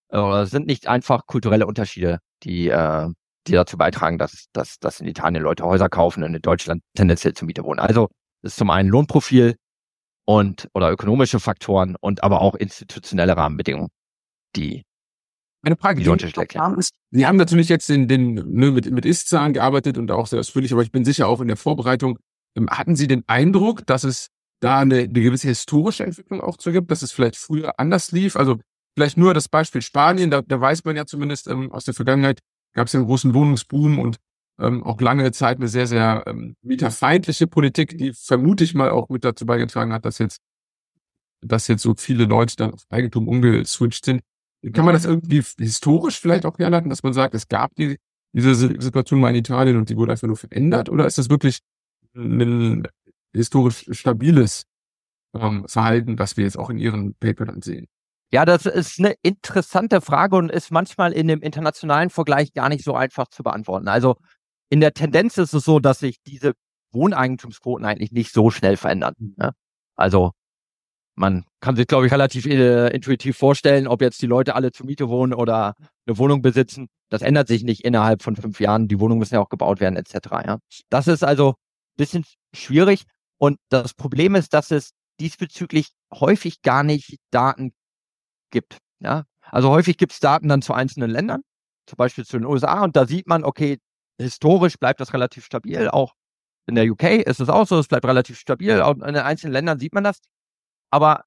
[0.10, 3.08] oder sind nicht einfach kulturelle Unterschiede, die, äh,
[3.48, 7.34] die dazu beitragen, dass, dass, dass in Italien Leute Häuser kaufen und in Deutschland tendenziell
[7.34, 7.80] zur Miete wohnen.
[7.80, 8.10] Also
[8.42, 9.56] es ist zum einen Lohnprofil
[10.26, 13.90] und oder ökonomische Faktoren und aber auch institutionelle Rahmenbedingungen
[14.56, 14.84] die
[15.64, 19.06] eine Frage, die unterschiedlich haben, ist, Sie haben natürlich jetzt in den, ne, mit, mit
[19.06, 22.20] Ist-Zahlen gearbeitet und auch sehr ausführlich, aber ich bin sicher auch in der Vorbereitung,
[22.70, 26.90] hatten Sie den Eindruck, dass es da eine, eine gewisse historische Entwicklung auch zu gibt,
[26.92, 28.36] dass es vielleicht früher anders lief?
[28.36, 28.60] Also
[28.96, 32.40] vielleicht nur das Beispiel Spanien, da, da weiß man ja zumindest ähm, aus der Vergangenheit,
[32.74, 34.18] gab es ja einen großen Wohnungsboom und
[34.60, 39.10] ähm, auch lange Zeit eine sehr, sehr ähm, mieterfeindliche Politik, die vermute ich mal auch
[39.10, 40.40] mit dazu beigetragen hat, dass jetzt,
[41.42, 44.22] dass jetzt so viele Leute dann auf Eigentum umgeswitcht sind.
[44.74, 47.98] Kann man das irgendwie historisch vielleicht auch herleiten, dass man sagt, es gab die,
[48.34, 50.90] diese Situation mal in Italien und die wurde einfach nur verändert?
[50.90, 51.60] Oder ist das wirklich
[52.18, 52.88] ein
[53.34, 54.66] historisch stabiles
[55.34, 57.88] ähm, Verhalten, das wir jetzt auch in Ihren Paper dann sehen?
[58.32, 62.84] Ja, das ist eine interessante Frage und ist manchmal in dem internationalen Vergleich gar nicht
[62.84, 63.88] so einfach zu beantworten.
[63.88, 64.18] Also
[64.70, 66.54] in der Tendenz ist es so, dass sich diese
[66.92, 69.14] Wohneigentumsquoten eigentlich nicht so schnell verändern.
[69.38, 69.54] Ne?
[69.96, 70.32] Also
[71.16, 74.86] man kann sich, glaube ich, relativ äh, intuitiv vorstellen, ob jetzt die Leute alle zur
[74.86, 75.76] Miete wohnen oder
[76.06, 76.88] eine Wohnung besitzen.
[77.10, 78.88] Das ändert sich nicht innerhalb von fünf Jahren.
[78.88, 80.16] Die Wohnungen müssen ja auch gebaut werden, etc.
[80.46, 80.60] Ja.
[80.90, 81.56] Das ist also
[81.98, 83.04] bisschen schwierig.
[83.38, 87.74] Und das Problem ist, dass es diesbezüglich häufig gar nicht Daten
[88.52, 88.78] gibt.
[89.00, 89.24] Ja.
[89.42, 91.42] Also häufig gibt es Daten dann zu einzelnen Ländern,
[91.86, 93.80] zum Beispiel zu den USA, und da sieht man, okay,
[94.20, 95.90] historisch bleibt das relativ stabil.
[95.90, 96.14] Auch
[96.66, 98.82] in der UK ist es auch so, es bleibt relativ stabil.
[98.82, 100.20] Auch in den einzelnen Ländern sieht man das.
[100.92, 101.24] Aber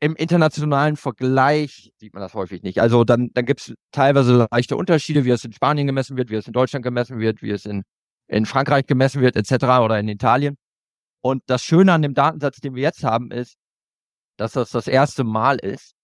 [0.00, 2.80] im internationalen Vergleich sieht man das häufig nicht.
[2.80, 6.36] Also dann, dann gibt es teilweise leichte Unterschiede, wie es in Spanien gemessen wird, wie
[6.36, 7.82] es in Deutschland gemessen wird, wie es in,
[8.30, 9.64] in Frankreich gemessen wird, etc.
[9.82, 10.56] oder in Italien.
[11.22, 13.56] Und das Schöne an dem Datensatz, den wir jetzt haben, ist,
[14.38, 15.94] dass das das erste Mal ist,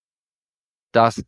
[0.93, 1.23] dass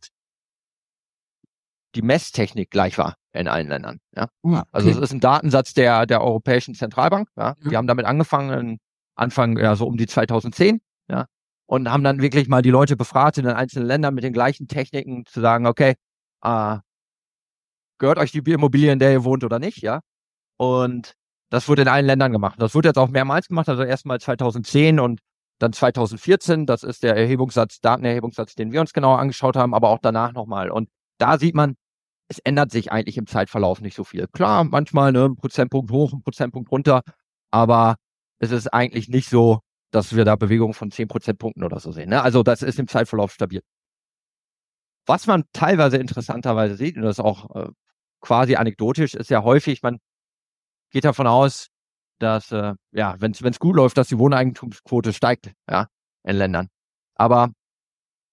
[1.95, 3.99] die Messtechnik gleich war in allen Ländern.
[4.15, 4.27] Ja?
[4.43, 4.61] Okay.
[4.71, 7.29] Also es ist ein Datensatz der, der Europäischen Zentralbank.
[7.35, 7.55] Ja?
[7.63, 8.77] Die haben damit angefangen,
[9.15, 10.81] Anfang, ja, so um die 2010.
[11.09, 11.25] Ja?
[11.69, 14.67] und haben dann wirklich mal die Leute befragt in den einzelnen Ländern mit den gleichen
[14.67, 15.93] Techniken zu sagen, okay,
[16.43, 16.77] äh,
[17.99, 19.99] gehört euch die Immobilie, in der ihr wohnt oder nicht, ja?
[20.59, 21.13] Und
[21.49, 22.61] das wurde in allen Ländern gemacht.
[22.61, 25.21] Das wurde jetzt auch mehrmals gemacht, also erstmal 2010 und
[25.57, 26.65] dann 2014.
[26.65, 30.69] Das ist der Erhebungssatz, Datenerhebungssatz, den wir uns genauer angeschaut haben, aber auch danach nochmal.
[30.69, 31.75] Und da sieht man,
[32.27, 34.27] es ändert sich eigentlich im Zeitverlauf nicht so viel.
[34.27, 37.01] Klar, manchmal ne, ein Prozentpunkt hoch, ein Prozentpunkt runter,
[37.51, 37.95] aber
[38.39, 39.59] es ist eigentlich nicht so,
[39.91, 42.09] dass wir da Bewegungen von 10 Prozentpunkten oder so sehen.
[42.09, 42.21] Ne?
[42.21, 43.61] Also das ist im Zeitverlauf stabil.
[45.07, 47.69] Was man teilweise interessanterweise sieht, und das ist auch äh,
[48.21, 49.99] quasi anekdotisch, ist ja häufig, man
[50.91, 51.67] geht davon aus,
[52.19, 55.87] dass, äh, ja, wenn es gut läuft, dass die Wohneigentumsquote steigt, ja,
[56.23, 56.67] in Ländern.
[57.15, 57.49] Aber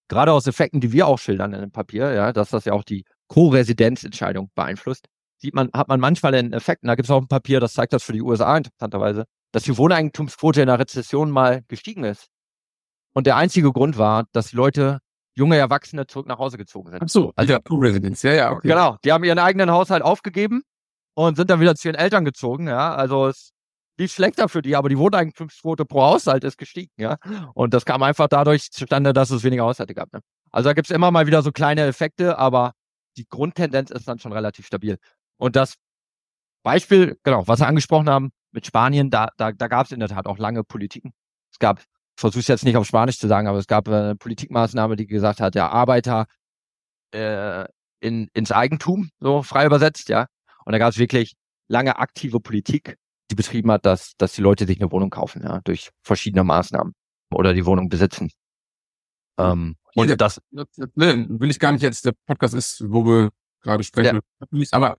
[0.09, 2.85] gerade aus Effekten, die wir auch schildern in dem Papier, ja, dass das ja auch
[2.85, 5.07] die Co-Residenzentscheidung beeinflusst,
[5.39, 7.75] sieht man, hat man manchmal einen Effekt, und da gibt es auch ein Papier, das
[7.75, 12.29] zeigt das für die USA interessanterweise, dass die Wohneigentumsquote in der Rezession mal gestiegen ist.
[13.15, 14.99] Und der einzige Grund war, dass die Leute,
[15.35, 17.03] junge Erwachsene, zurück nach Hause gezogen sind.
[17.03, 18.69] Ach so, also ja, Co-Residence, ja, ja, okay.
[18.69, 20.63] Genau, die haben ihren eigenen Haushalt aufgegeben
[21.17, 23.53] und sind dann wieder zu ihren Eltern gezogen, ja, also es
[23.99, 27.17] lief schlechter für die, aber die Wohneigentumsquote pro Haushalt ist gestiegen, ja.
[27.55, 30.13] Und das kam einfach dadurch zustande, dass es weniger Haushalte gab.
[30.13, 30.21] Ne?
[30.53, 32.73] Also da gibt es immer mal wieder so kleine Effekte, aber
[33.17, 34.99] die Grundtendenz ist dann schon relativ stabil.
[35.39, 35.77] Und das
[36.63, 40.11] Beispiel, genau, was wir angesprochen haben mit Spanien, da, da, da gab es in der
[40.11, 41.13] Tat auch lange Politiken.
[41.51, 41.83] Es gab,
[42.19, 45.41] versuche es jetzt nicht auf Spanisch zu sagen, aber es gab eine Politikmaßnahme, die gesagt
[45.41, 46.27] hat, ja, Arbeiter
[47.13, 47.65] äh,
[48.01, 50.27] in, ins Eigentum, so frei übersetzt, ja.
[50.67, 51.35] Und da gab es wirklich
[51.69, 52.99] lange aktive Politik,
[53.31, 56.93] die betrieben hat, dass, dass die Leute sich eine Wohnung kaufen, ja, durch verschiedene Maßnahmen
[57.33, 58.31] oder die Wohnung besitzen.
[59.39, 60.67] Ähm, und ja, das ne,
[61.29, 63.31] will ich gar nicht jetzt, der Podcast ist, wo wir
[63.63, 64.67] gerade sprechen, ja.
[64.73, 64.99] aber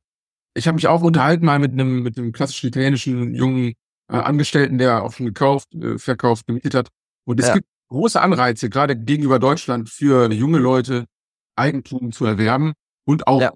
[0.53, 3.73] ich habe mich auch unterhalten mal mit einem mit einem klassischen italienischen jungen
[4.09, 6.89] äh, Angestellten, der auch schon gekauft, äh, verkauft, gemietet hat.
[7.25, 7.55] Und es ja.
[7.55, 11.05] gibt große Anreize, gerade gegenüber Deutschland, für junge Leute
[11.55, 12.73] Eigentum zu erwerben
[13.05, 13.51] und auch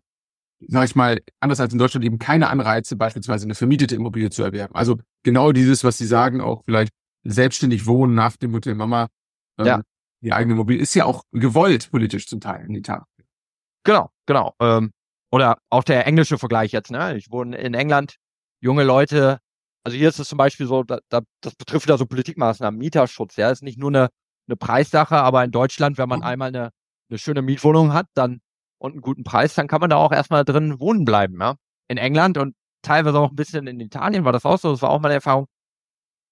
[0.68, 4.44] sag ich mal, anders als in Deutschland eben keine Anreize, beispielsweise eine vermietete Immobilie zu
[4.44, 4.76] erwerben.
[4.76, 6.94] Also genau dieses, was Sie sagen, auch vielleicht
[7.24, 9.08] selbstständig wohnen nach dem Mutter Mama,
[9.58, 9.82] ähm, ja.
[10.22, 13.06] die eigene Immobilie, ist ja auch gewollt politisch zum Teil in Italien.
[13.84, 14.54] Genau, genau.
[14.60, 14.92] Ähm,
[15.32, 17.16] oder auch der englische Vergleich jetzt, ne?
[17.18, 18.16] Ich wohne in England,
[18.60, 19.40] junge Leute,
[19.84, 23.36] also hier ist es zum Beispiel so, da, da, das betrifft wieder so Politikmaßnahmen, Mieterschutz,
[23.38, 24.10] ja, ist nicht nur eine,
[24.48, 26.26] eine Preissache, aber in Deutschland, wenn man mhm.
[26.26, 26.70] einmal eine,
[27.10, 28.42] eine schöne Mietwohnung hat, dann
[28.82, 31.56] und einen guten Preis, dann kann man da auch erstmal drin wohnen bleiben, ja.
[31.88, 34.90] In England und teilweise auch ein bisschen in Italien war das auch so, das war
[34.90, 35.46] auch meine Erfahrung.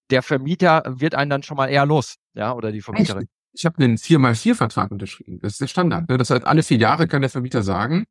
[0.10, 3.28] Der Vermieter wird einen dann schon mal eher los, ja, oder die Vermieterin.
[3.54, 5.40] Ich, ich habe einen 4x4-Vertrag unterschrieben.
[5.42, 6.10] Das ist der Standard.
[6.10, 6.18] Ne?
[6.18, 8.06] Das heißt, alle vier Jahre kann der Vermieter sagen,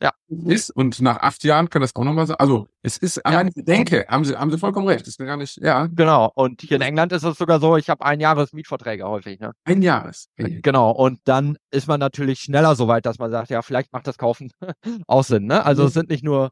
[0.00, 0.12] ja.
[0.28, 2.36] Ist, und nach acht Jahren kann das auch nochmal sein.
[2.38, 3.62] Also, es ist allein ja.
[3.62, 5.00] Denke, haben Sie, haben Sie vollkommen recht.
[5.00, 5.86] Das ist gar nicht, ja.
[5.86, 6.30] Genau.
[6.34, 9.52] Und hier in England ist es sogar so, ich habe ein Jahres Mietverträge häufig, ne?
[9.64, 10.28] Ein Jahres.
[10.38, 10.60] Okay.
[10.62, 10.92] Genau.
[10.92, 14.18] Und dann ist man natürlich schneller so weit, dass man sagt, ja, vielleicht macht das
[14.18, 14.52] Kaufen
[15.08, 15.64] auch Sinn, ne?
[15.64, 15.88] Also, mhm.
[15.88, 16.50] es sind nicht nur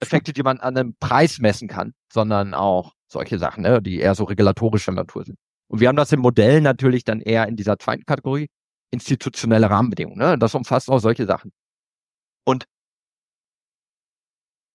[0.00, 3.82] Effekte, die man an einem Preis messen kann, sondern auch solche Sachen, ne?
[3.82, 5.38] Die eher so regulatorischer Natur sind.
[5.68, 8.48] Und wir haben das im Modell natürlich dann eher in dieser zweiten Kategorie,
[8.92, 10.38] institutionelle Rahmenbedingungen, ne?
[10.38, 11.50] Das umfasst auch solche Sachen.
[12.44, 12.64] Und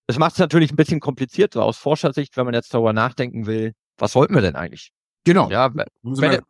[0.07, 3.45] es macht es natürlich ein bisschen kompliziert, so aus Forschersicht, wenn man jetzt darüber nachdenken
[3.45, 4.91] will, was wollten wir denn eigentlich?
[5.25, 5.49] Genau.
[5.49, 6.41] Ja, wenn,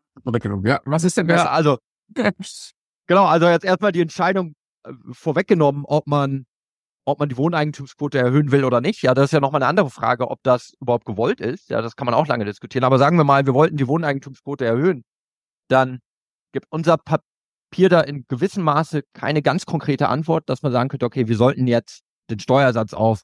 [0.64, 1.46] ja was ist denn besser?
[1.46, 1.78] Ja, also,
[3.08, 4.54] genau, also jetzt erstmal die Entscheidung
[4.84, 6.46] äh, vorweggenommen, ob man,
[7.06, 9.02] ob man die Wohneigentumsquote erhöhen will oder nicht.
[9.02, 11.70] Ja, das ist ja nochmal eine andere Frage, ob das überhaupt gewollt ist.
[11.70, 12.84] Ja, das kann man auch lange diskutieren.
[12.84, 15.04] Aber sagen wir mal, wir wollten die Wohneigentumsquote erhöhen.
[15.68, 16.00] Dann
[16.52, 16.98] gibt unser
[17.78, 21.38] Papier da in gewissem Maße keine ganz konkrete Antwort, dass man sagen könnte, okay, wir
[21.38, 23.22] sollten jetzt den Steuersatz auf,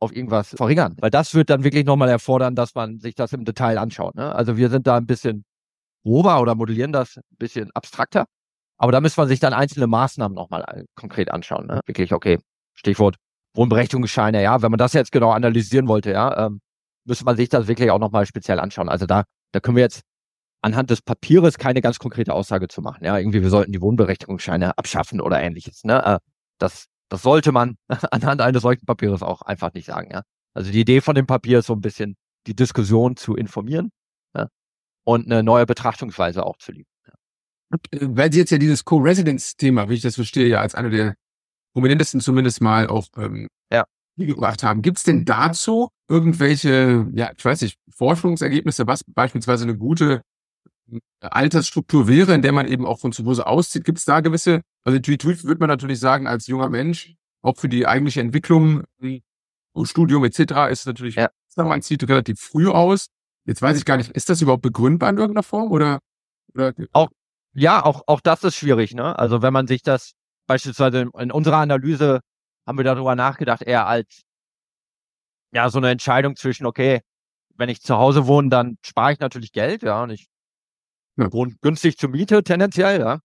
[0.00, 0.96] auf irgendwas verringern.
[1.00, 4.14] Weil das wird dann wirklich nochmal erfordern, dass man sich das im Detail anschaut.
[4.14, 4.34] Ne?
[4.34, 5.44] Also wir sind da ein bisschen
[6.02, 8.24] grober oder modellieren das ein bisschen abstrakter.
[8.78, 11.66] Aber da müsste man sich dann einzelne Maßnahmen nochmal konkret anschauen.
[11.66, 11.80] Ne?
[11.84, 12.38] Wirklich, okay,
[12.72, 13.16] Stichwort
[13.54, 16.62] Wohnberechtigungsscheine, ja, wenn man das jetzt genau analysieren wollte, ja, ähm,
[17.04, 18.88] müsste man sich das wirklich auch nochmal speziell anschauen.
[18.88, 20.00] Also da, da können wir jetzt
[20.64, 23.04] anhand des Papieres keine ganz konkrete Aussage zu machen.
[23.04, 25.84] Ja, irgendwie, wir sollten die Wohnberechtigungsscheine abschaffen oder ähnliches.
[25.84, 26.02] Ne?
[26.04, 26.18] Äh,
[26.58, 27.76] das, das sollte man
[28.10, 30.10] anhand eines solchen Papieres auch einfach nicht sagen.
[30.10, 30.22] Ja?
[30.54, 33.90] Also die Idee von dem Papier ist so ein bisschen, die Diskussion zu informieren
[34.34, 34.48] ja?
[35.04, 36.90] und eine neue Betrachtungsweise auch zu liefern.
[37.06, 37.78] Ja.
[37.92, 41.14] Äh, weil Sie jetzt ja dieses Co-Residence-Thema, wie ich das verstehe, ja als eine der
[41.74, 43.84] prominentesten zumindest mal auch ähm, ja.
[44.16, 44.80] gebracht haben.
[44.80, 50.22] Gibt es denn dazu irgendwelche, ja, ich weiß nicht, Forschungsergebnisse, was beispielsweise eine gute
[51.20, 53.84] Altersstruktur wäre, in der man eben auch von zu Hause auszieht?
[53.84, 57.68] Gibt es da gewisse, also intuitiv würde man natürlich sagen, als junger Mensch, auch für
[57.68, 58.84] die eigentliche Entwicklung,
[59.82, 60.70] Studium etc.
[60.70, 61.30] ist natürlich, ja.
[61.56, 63.08] man zieht relativ früh aus.
[63.46, 66.00] Jetzt weiß ich gar nicht, ist das überhaupt begründbar in irgendeiner Form oder?
[66.54, 66.72] oder?
[66.92, 67.08] Auch,
[67.54, 69.18] ja, auch, auch das ist schwierig, ne?
[69.18, 70.12] Also wenn man sich das
[70.46, 72.20] beispielsweise in unserer Analyse
[72.66, 74.22] haben wir darüber nachgedacht, eher als
[75.52, 77.00] ja so eine Entscheidung zwischen, okay,
[77.56, 80.26] wenn ich zu Hause wohne, dann spare ich natürlich Geld, ja, und ich
[81.16, 81.32] ja.
[81.32, 83.20] Wohnt günstig zur Miete tendenziell, ja.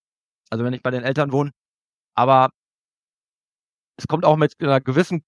[0.49, 1.51] Also wenn ich bei den Eltern wohne.
[2.15, 2.49] Aber
[3.97, 5.23] es kommt auch mit einer gewissen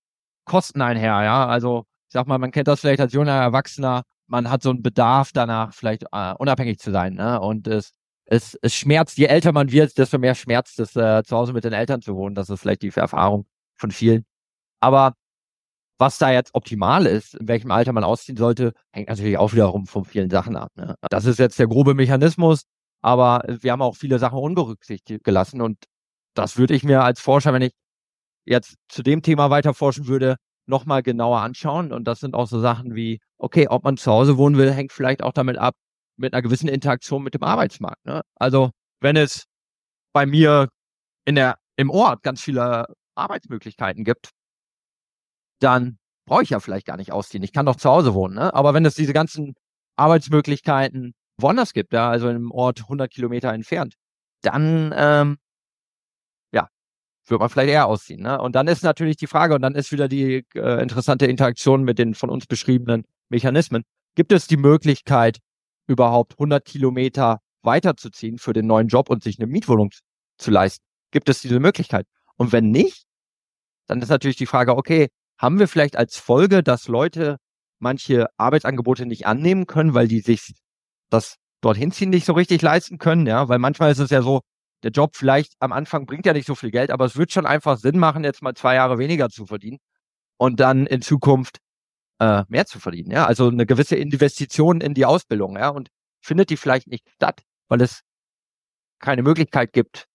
[0.45, 1.47] Kosten einher, ja.
[1.47, 4.81] Also ich sag mal, man kennt das vielleicht als junger Erwachsener, man hat so einen
[4.83, 7.39] Bedarf danach, vielleicht äh, unabhängig zu sein, ne?
[7.39, 7.91] Und es,
[8.25, 11.63] es, es schmerzt, je älter man wird, desto mehr schmerzt es, äh, zu Hause mit
[11.63, 12.35] den Eltern zu wohnen.
[12.35, 13.45] Das ist vielleicht die Erfahrung
[13.75, 14.25] von vielen.
[14.81, 15.15] Aber
[16.01, 19.85] was da jetzt optimal ist, in welchem Alter man ausziehen sollte, hängt natürlich auch wiederum
[19.85, 20.71] von vielen Sachen ab.
[20.75, 20.95] Ne?
[21.09, 22.63] Das ist jetzt der grobe Mechanismus.
[23.03, 25.77] Aber wir haben auch viele Sachen unberücksichtigt gelassen und
[26.35, 27.73] das würde ich mir als Forscher, wenn ich
[28.45, 30.37] jetzt zu dem Thema weiter forschen würde,
[30.67, 31.91] nochmal genauer anschauen.
[31.93, 34.91] Und das sind auch so Sachen wie, okay, ob man zu Hause wohnen will, hängt
[34.91, 35.75] vielleicht auch damit ab,
[36.17, 38.05] mit einer gewissen Interaktion mit dem Arbeitsmarkt.
[38.05, 38.21] Ne?
[38.35, 39.45] Also wenn es
[40.13, 40.69] bei mir
[41.25, 42.85] in der, im Ort ganz viele
[43.15, 44.31] Arbeitsmöglichkeiten gibt,
[45.63, 47.43] dann brauche ich ja vielleicht gar nicht ausziehen.
[47.43, 48.35] Ich kann doch zu Hause wohnen.
[48.35, 48.53] Ne?
[48.53, 49.55] Aber wenn es diese ganzen
[49.95, 53.95] Arbeitsmöglichkeiten woanders gibt, ja, also im Ort 100 Kilometer entfernt,
[54.41, 55.37] dann ähm,
[56.51, 56.69] ja,
[57.27, 58.21] wird man vielleicht eher ausziehen.
[58.21, 58.39] Ne?
[58.39, 61.99] Und dann ist natürlich die Frage, und dann ist wieder die äh, interessante Interaktion mit
[61.99, 63.83] den von uns beschriebenen Mechanismen.
[64.15, 65.39] Gibt es die Möglichkeit,
[65.87, 69.91] überhaupt 100 Kilometer weiterzuziehen für den neuen Job und sich eine Mietwohnung
[70.37, 70.83] zu leisten?
[71.11, 72.07] Gibt es diese Möglichkeit?
[72.37, 73.03] Und wenn nicht,
[73.87, 75.09] dann ist natürlich die Frage, okay,
[75.41, 77.37] haben wir vielleicht als Folge, dass Leute
[77.79, 80.53] manche Arbeitsangebote nicht annehmen können, weil die sich
[81.09, 84.41] das dorthin ziehen nicht so richtig leisten können, ja, weil manchmal ist es ja so,
[84.83, 87.45] der Job vielleicht am Anfang bringt ja nicht so viel Geld, aber es wird schon
[87.45, 89.79] einfach Sinn machen, jetzt mal zwei Jahre weniger zu verdienen
[90.37, 91.57] und dann in Zukunft
[92.19, 95.89] äh, mehr zu verdienen, ja, also eine gewisse Investition in die Ausbildung, ja, und
[96.23, 98.01] findet die vielleicht nicht statt, weil es
[98.99, 100.05] keine Möglichkeit gibt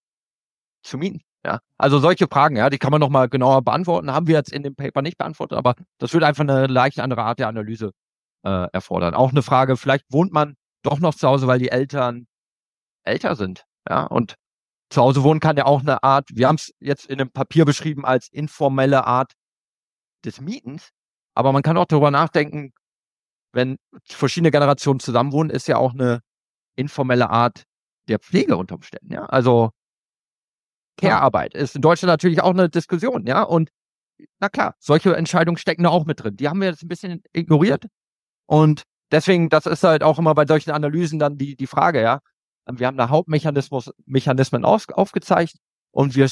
[0.83, 1.26] zu mieten.
[1.45, 4.11] Ja, also solche Fragen, ja, die kann man noch mal genauer beantworten.
[4.11, 7.23] Haben wir jetzt in dem Paper nicht beantwortet, aber das würde einfach eine leicht andere
[7.23, 7.91] Art der Analyse
[8.43, 9.13] äh, erfordern.
[9.13, 12.27] Auch eine Frage, vielleicht wohnt man doch noch zu Hause, weil die Eltern
[13.03, 13.65] älter sind.
[13.89, 14.35] Ja, und
[14.89, 17.65] zu Hause wohnen kann ja auch eine Art, wir haben es jetzt in einem Papier
[17.65, 19.33] beschrieben als informelle Art
[20.25, 20.89] des Mietens,
[21.35, 22.71] aber man kann auch darüber nachdenken,
[23.53, 26.21] wenn verschiedene Generationen zusammenwohnen, ist ja auch eine
[26.75, 27.63] informelle Art
[28.07, 29.13] der Pflege unter Umständen.
[29.13, 29.71] Ja, also
[30.97, 33.43] Care-Arbeit ist in Deutschland natürlich auch eine Diskussion, ja.
[33.43, 33.69] Und
[34.39, 36.35] na klar, solche Entscheidungen stecken da auch mit drin.
[36.37, 37.85] Die haben wir jetzt ein bisschen ignoriert.
[38.47, 42.19] Und deswegen, das ist halt auch immer bei solchen Analysen dann die, die Frage, ja.
[42.69, 45.55] Wir haben da Hauptmechanismus, Mechanismen auf, aufgezeigt
[45.91, 46.29] und wir,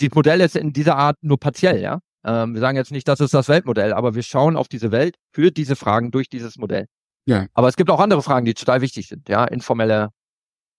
[0.00, 2.00] die Modell ist in dieser Art nur partiell, ja.
[2.24, 5.16] Ähm, wir sagen jetzt nicht, das ist das Weltmodell, aber wir schauen auf diese Welt
[5.32, 6.86] für diese Fragen durch dieses Modell.
[7.26, 7.46] Ja.
[7.54, 9.44] Aber es gibt auch andere Fragen, die total wichtig sind, ja.
[9.44, 10.10] Informelle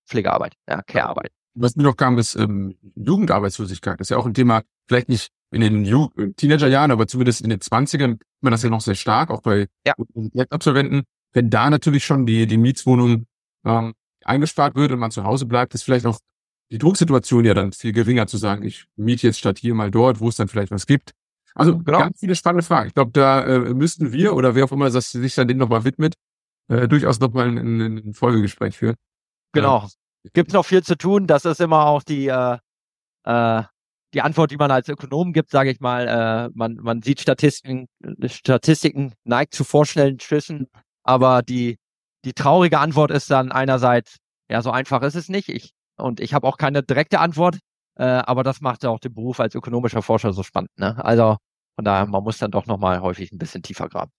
[0.08, 1.32] Pflegearbeit, ja, Care-Arbeit.
[1.54, 4.00] Was mir noch kam, ist ähm, Jugendarbeitslosigkeit.
[4.00, 7.50] Das ist ja auch ein Thema, vielleicht nicht in den Ju Teenagerjahren, aber zumindest in
[7.50, 9.94] den Zwanzigern man das ja noch sehr stark, auch bei ja.
[10.50, 11.04] Absolventen.
[11.34, 13.26] Wenn da natürlich schon die, die Mietswohnung
[13.66, 16.20] ähm, eingespart wird und man zu Hause bleibt, ist vielleicht auch
[16.72, 20.22] die Drucksituation ja dann viel geringer zu sagen, ich miete jetzt statt hier mal dort,
[20.22, 21.12] wo es dann vielleicht was gibt.
[21.54, 22.00] Also genau.
[22.00, 22.88] ganz viele spannende Fragen.
[22.88, 25.84] Ich glaube, da äh, müssten wir oder wer auch immer das sich dann dem nochmal
[25.84, 26.16] widmet,
[26.70, 28.96] äh, durchaus nochmal ein, ein, ein Folgegespräch führen.
[29.52, 29.90] Genau
[30.34, 31.28] gibt noch viel zu tun.
[31.28, 32.58] Das ist immer auch die, äh,
[33.26, 33.64] äh,
[34.14, 36.08] die Antwort, die man als Ökonom gibt, sage ich mal.
[36.08, 37.88] Äh, man, man sieht Statistiken,
[38.26, 40.68] Statistiken neigt zu vorschnellen Schlüssen,
[41.04, 41.78] aber die,
[42.26, 44.18] die traurige Antwort ist dann einerseits,
[44.50, 45.50] ja, so einfach ist es nicht.
[45.50, 47.60] Ich, und ich habe auch keine direkte Antwort,
[47.96, 50.72] äh, aber das macht ja auch den Beruf als ökonomischer Forscher so spannend.
[50.78, 51.04] Ne?
[51.04, 51.38] Also
[51.76, 54.12] von daher, man muss dann doch nochmal häufig ein bisschen tiefer graben.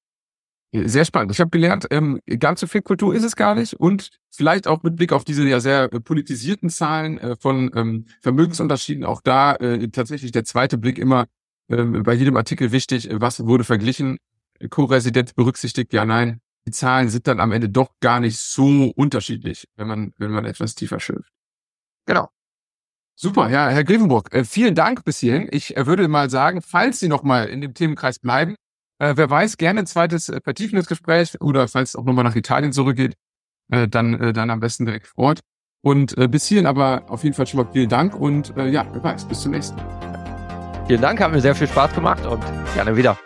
[0.75, 1.33] Sehr spannend.
[1.33, 4.83] Ich habe gelernt, ähm, ganz so viel Kultur ist es gar nicht und vielleicht auch
[4.83, 9.55] mit Blick auf diese ja sehr äh, politisierten Zahlen äh, von ähm, Vermögensunterschieden auch da
[9.57, 11.27] äh, tatsächlich der zweite Blick immer
[11.69, 14.17] äh, bei jedem Artikel wichtig, was wurde verglichen,
[14.71, 16.41] Co-Residenz berücksichtigt, ja, nein.
[16.67, 20.45] Die Zahlen sind dann am Ende doch gar nicht so unterschiedlich, wenn man, wenn man
[20.45, 21.29] etwas tiefer schürft.
[22.07, 22.29] Genau.
[23.15, 25.49] Super, ja, Herr Grevenburg, äh, vielen Dank bis hierhin.
[25.51, 28.55] Ich äh, würde mal sagen, falls Sie noch mal in dem Themenkreis bleiben,
[29.03, 32.37] äh, wer weiß, gerne ein zweites äh, vertiefendes Gespräch oder falls es auch nochmal nach
[32.37, 33.15] Italien zurückgeht,
[33.71, 35.41] äh, dann, äh, dann am besten direkt vor Ort.
[35.85, 38.87] Und äh, bis hierhin aber auf jeden Fall schon mal vielen Dank und äh, ja,
[38.93, 39.77] wer weiß, bis zum nächsten.
[40.87, 43.19] Vielen Dank, hat mir sehr viel Spaß gemacht und gerne wieder.